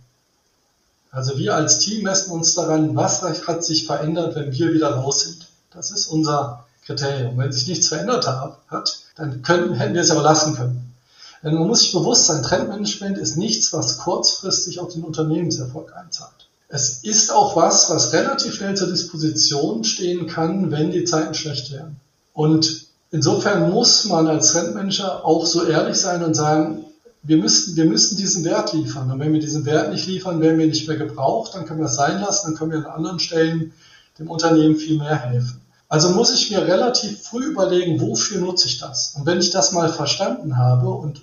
[1.10, 5.22] Also wir als Team messen uns daran, was hat sich verändert, wenn wir wieder raus
[5.22, 5.47] sind.
[5.72, 7.36] Das ist unser Kriterium.
[7.36, 10.94] Wenn sich nichts verändert hat, dann können, hätten wir es auch lassen können.
[11.42, 16.48] Denn man muss sich bewusst sein, Trendmanagement ist nichts, was kurzfristig auf den Unternehmenserfolg einzahlt.
[16.68, 21.70] Es ist auch was, was relativ schnell zur Disposition stehen kann, wenn die Zeiten schlecht
[21.72, 22.00] werden.
[22.34, 26.84] Und insofern muss man als Trendmanager auch so ehrlich sein und sagen,
[27.22, 29.10] wir müssen, wir müssen diesen Wert liefern.
[29.10, 31.86] Und wenn wir diesen Wert nicht liefern, werden wir nicht mehr gebraucht, dann können wir
[31.86, 33.72] es sein lassen, dann können wir an anderen Stellen
[34.18, 35.60] dem Unternehmen viel mehr helfen.
[35.88, 39.14] Also muss ich mir relativ früh überlegen, wofür nutze ich das?
[39.16, 41.22] Und wenn ich das mal verstanden habe und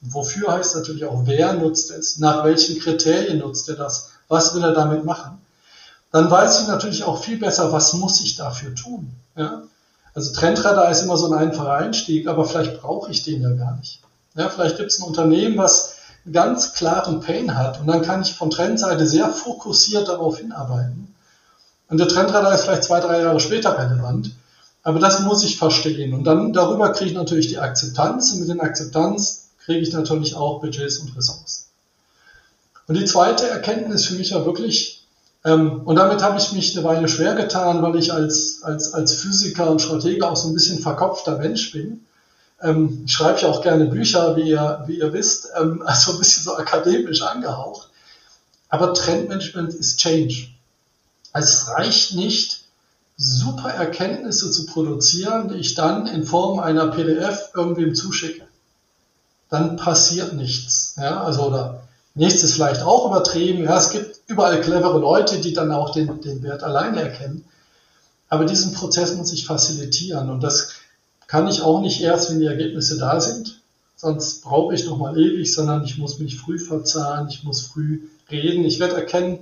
[0.00, 4.62] wofür heißt natürlich auch, wer nutzt es, nach welchen Kriterien nutzt er das, was will
[4.62, 5.38] er damit machen,
[6.12, 9.12] dann weiß ich natürlich auch viel besser, was muss ich dafür tun.
[9.36, 9.62] Ja?
[10.14, 13.76] Also Trendradar ist immer so ein einfacher Einstieg, aber vielleicht brauche ich den ja gar
[13.76, 14.00] nicht.
[14.34, 18.22] Ja, vielleicht gibt es ein Unternehmen, was einen ganz klaren Pain hat und dann kann
[18.22, 21.14] ich von Trendseite sehr fokussiert darauf hinarbeiten.
[21.90, 24.30] Und der Trendradar ist vielleicht zwei, drei Jahre später relevant.
[24.82, 26.14] Aber das muss ich verstehen.
[26.14, 28.32] Und dann darüber kriege ich natürlich die Akzeptanz.
[28.32, 31.64] Und mit den Akzeptanz kriege ich natürlich auch Budgets und Ressourcen.
[32.86, 35.04] Und die zweite Erkenntnis für mich war wirklich,
[35.44, 39.14] ähm, und damit habe ich mich eine Weile schwer getan, weil ich als, als, als
[39.14, 42.04] Physiker und Stratege auch so ein bisschen verkopfter Mensch bin.
[42.62, 46.18] Ähm, ich schreibe ja auch gerne Bücher, wie ihr, wie ihr wisst, ähm, also ein
[46.18, 47.88] bisschen so akademisch angehaucht.
[48.68, 50.48] Aber Trendmanagement ist Change.
[51.32, 52.64] Es reicht nicht,
[53.16, 58.46] super Erkenntnisse zu produzieren, die ich dann in Form einer PDF irgendwem zuschicke.
[59.50, 60.94] Dann passiert nichts.
[60.96, 61.82] Ja, also oder
[62.14, 63.64] nichts ist vielleicht auch übertrieben.
[63.64, 67.44] Ja, es gibt überall clevere Leute, die dann auch den, den Wert alleine erkennen.
[68.30, 70.70] Aber diesen Prozess muss ich facilitieren und das
[71.26, 73.60] kann ich auch nicht erst, wenn die Ergebnisse da sind.
[73.96, 78.08] Sonst brauche ich noch mal ewig, sondern ich muss mich früh verzahlen, ich muss früh
[78.30, 78.64] reden.
[78.64, 79.40] Ich werde erkennen,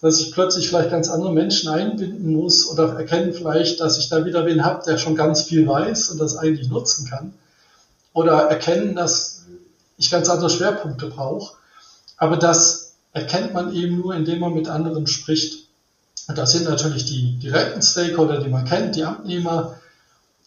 [0.00, 4.24] dass ich plötzlich vielleicht ganz andere Menschen einbinden muss oder erkennen vielleicht, dass ich da
[4.24, 7.34] wieder wen habe, der schon ganz viel weiß und das eigentlich nutzen kann.
[8.12, 9.44] Oder erkennen, dass
[9.98, 11.54] ich ganz andere Schwerpunkte brauche.
[12.16, 15.68] Aber das erkennt man eben nur, indem man mit anderen spricht.
[16.28, 19.80] Und das sind natürlich die direkten Stakeholder, die man kennt, die Abnehmer,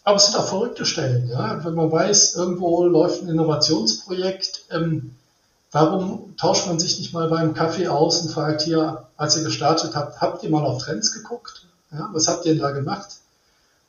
[0.03, 1.29] aber es sind auch verrückte Stellen.
[1.29, 1.63] Ja?
[1.63, 5.15] Wenn man weiß, irgendwo läuft ein Innovationsprojekt, ähm,
[5.73, 9.95] warum tauscht man sich nicht mal beim Kaffee aus und fragt hier, als ihr gestartet
[9.95, 11.65] habt, habt ihr mal auf Trends geguckt?
[11.91, 12.09] Ja?
[12.13, 13.17] Was habt ihr denn da gemacht?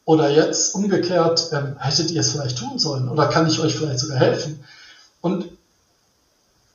[0.04, 3.08] Oder jetzt umgekehrt, ähm, hättet ihr es vielleicht tun sollen?
[3.08, 4.64] Oder kann ich euch vielleicht sogar helfen?
[5.20, 5.46] Und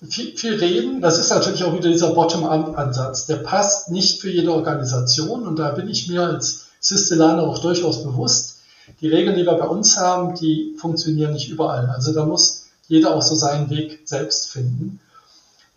[0.08, 3.26] viel, viel reden, das ist natürlich auch wieder dieser Bottom-up-Ansatz.
[3.26, 8.04] Der passt nicht für jede Organisation und da bin ich mir als Systelaner auch durchaus
[8.04, 8.60] bewusst
[9.02, 11.90] die Regeln, die wir bei uns haben, die funktionieren nicht überall.
[11.90, 12.59] Also da muss
[12.90, 15.00] jeder auch so seinen Weg selbst finden.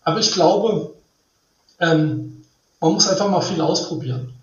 [0.02, 0.94] Aber ich glaube,
[1.78, 2.42] ähm,
[2.80, 4.34] man muss einfach mal viel ausprobieren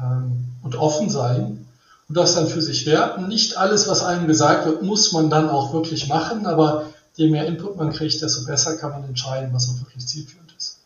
[0.00, 1.66] ähm, und offen sein
[2.08, 3.26] und das dann für sich werten.
[3.26, 7.46] Nicht alles, was einem gesagt wird, muss man dann auch wirklich machen, aber je mehr
[7.46, 10.78] Input man kriegt, desto besser kann man entscheiden, was auch wirklich zielführend ist.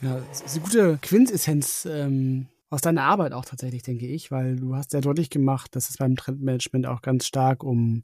[0.00, 4.56] Ja, das ist eine gute Quintessenz ähm, aus deiner Arbeit auch tatsächlich, denke ich, weil
[4.56, 8.02] du hast sehr deutlich gemacht, dass es beim Trendmanagement auch ganz stark um,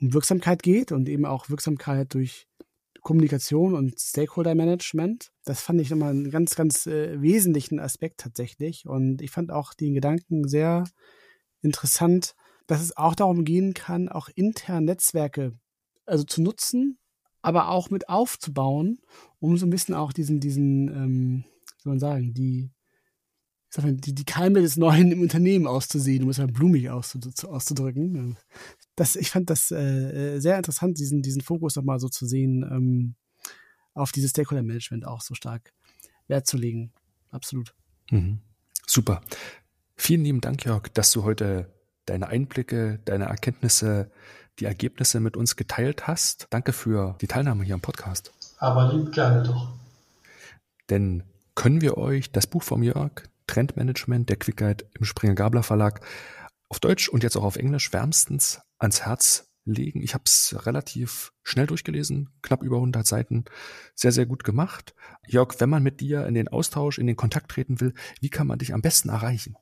[0.00, 2.46] um Wirksamkeit geht und eben auch Wirksamkeit durch
[3.02, 5.30] Kommunikation und Stakeholder-Management.
[5.44, 8.86] Das fand ich nochmal einen ganz, ganz äh, wesentlichen Aspekt tatsächlich.
[8.86, 10.84] Und ich fand auch den Gedanken sehr
[11.62, 12.34] interessant,
[12.66, 15.58] dass es auch darum gehen kann, auch intern Netzwerke
[16.06, 16.98] also zu nutzen,
[17.40, 19.00] aber auch mit aufzubauen,
[19.38, 21.44] um so ein bisschen auch diesen, diesen, ähm,
[21.78, 22.70] soll man sagen, die
[23.76, 28.36] die, die Keime des Neuen im Unternehmen auszusehen, um es mal blumig auszudrücken.
[28.98, 29.76] Das, ich fand das äh,
[30.34, 33.14] äh, sehr interessant, diesen, diesen Fokus nochmal so zu sehen, ähm,
[33.94, 35.72] auf dieses Stakeholder-Management auch so stark
[36.26, 36.92] Wert zu legen.
[37.30, 37.74] Absolut.
[38.10, 38.40] Mhm.
[38.86, 39.22] Super.
[39.96, 41.72] Vielen lieben Dank, Jörg, dass du heute
[42.06, 44.10] deine Einblicke, deine Erkenntnisse,
[44.58, 46.48] die Ergebnisse mit uns geteilt hast.
[46.50, 48.32] Danke für die Teilnahme hier am Podcast.
[48.58, 49.74] Aber lieb gerne doch.
[50.90, 51.22] Denn
[51.54, 53.12] können wir euch das Buch vom Jörg,
[53.46, 56.00] Trendmanagement der Quickheit im Springer Gabler Verlag
[56.68, 60.02] auf Deutsch und jetzt auch auf Englisch wärmstens ans Herz legen.
[60.02, 63.44] Ich habe es relativ schnell durchgelesen, knapp über 100 Seiten,
[63.94, 64.94] sehr, sehr gut gemacht.
[65.26, 68.46] Jörg, wenn man mit dir in den Austausch, in den Kontakt treten will, wie kann
[68.46, 69.56] man dich am besten erreichen?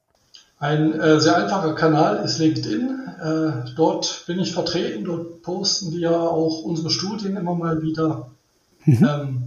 [0.59, 2.89] Ein äh, sehr einfacher Kanal ist LinkedIn.
[3.21, 8.31] Äh, dort bin ich vertreten, dort posten wir auch unsere Studien immer mal wieder.
[8.87, 9.07] Mhm.
[9.07, 9.43] Ähm,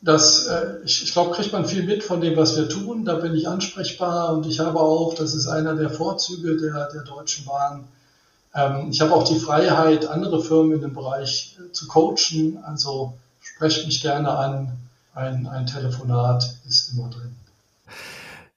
[0.00, 3.04] das, äh, ich, ich glaube, kriegt man viel mit von dem, was wir tun.
[3.04, 7.02] Da bin ich ansprechbar und ich habe auch, das ist einer der Vorzüge der, der
[7.02, 7.84] Deutschen Bahn,
[8.90, 12.58] ich habe auch die Freiheit, andere Firmen in dem Bereich äh, zu coachen.
[12.64, 14.72] Also sprecht mich gerne an.
[15.12, 17.34] Ein, ein Telefonat ist immer drin.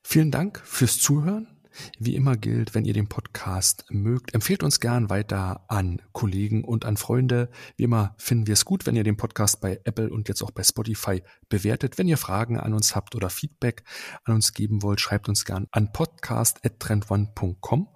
[0.03, 1.47] Vielen Dank fürs Zuhören.
[1.99, 6.85] Wie immer gilt, wenn ihr den Podcast mögt, empfehlt uns gern weiter an Kollegen und
[6.85, 7.49] an Freunde.
[7.75, 10.51] Wie immer finden wir es gut, wenn ihr den Podcast bei Apple und jetzt auch
[10.51, 11.97] bei Spotify bewertet.
[11.97, 13.83] Wenn ihr Fragen an uns habt oder Feedback
[14.23, 17.87] an uns geben wollt, schreibt uns gern an podcast.trendone.com.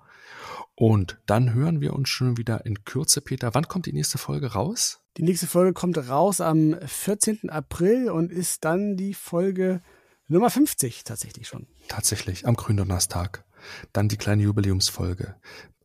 [0.82, 3.54] Und dann hören wir uns schon wieder in Kürze, Peter.
[3.54, 5.00] Wann kommt die nächste Folge raus?
[5.18, 7.52] Die nächste Folge kommt raus am 14.
[7.52, 9.84] April und ist dann die Folge
[10.28, 11.68] Nummer 50 tatsächlich schon.
[11.88, 13.46] Tatsächlich, am Gründonnerstag.
[13.94, 15.36] Dann die kleine Jubiläumsfolge.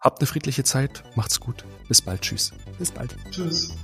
[0.01, 1.67] Habt eine friedliche Zeit, macht's gut.
[1.89, 2.55] Bis bald, tschüss.
[2.79, 3.15] Bis bald.
[3.31, 3.77] Tschüss.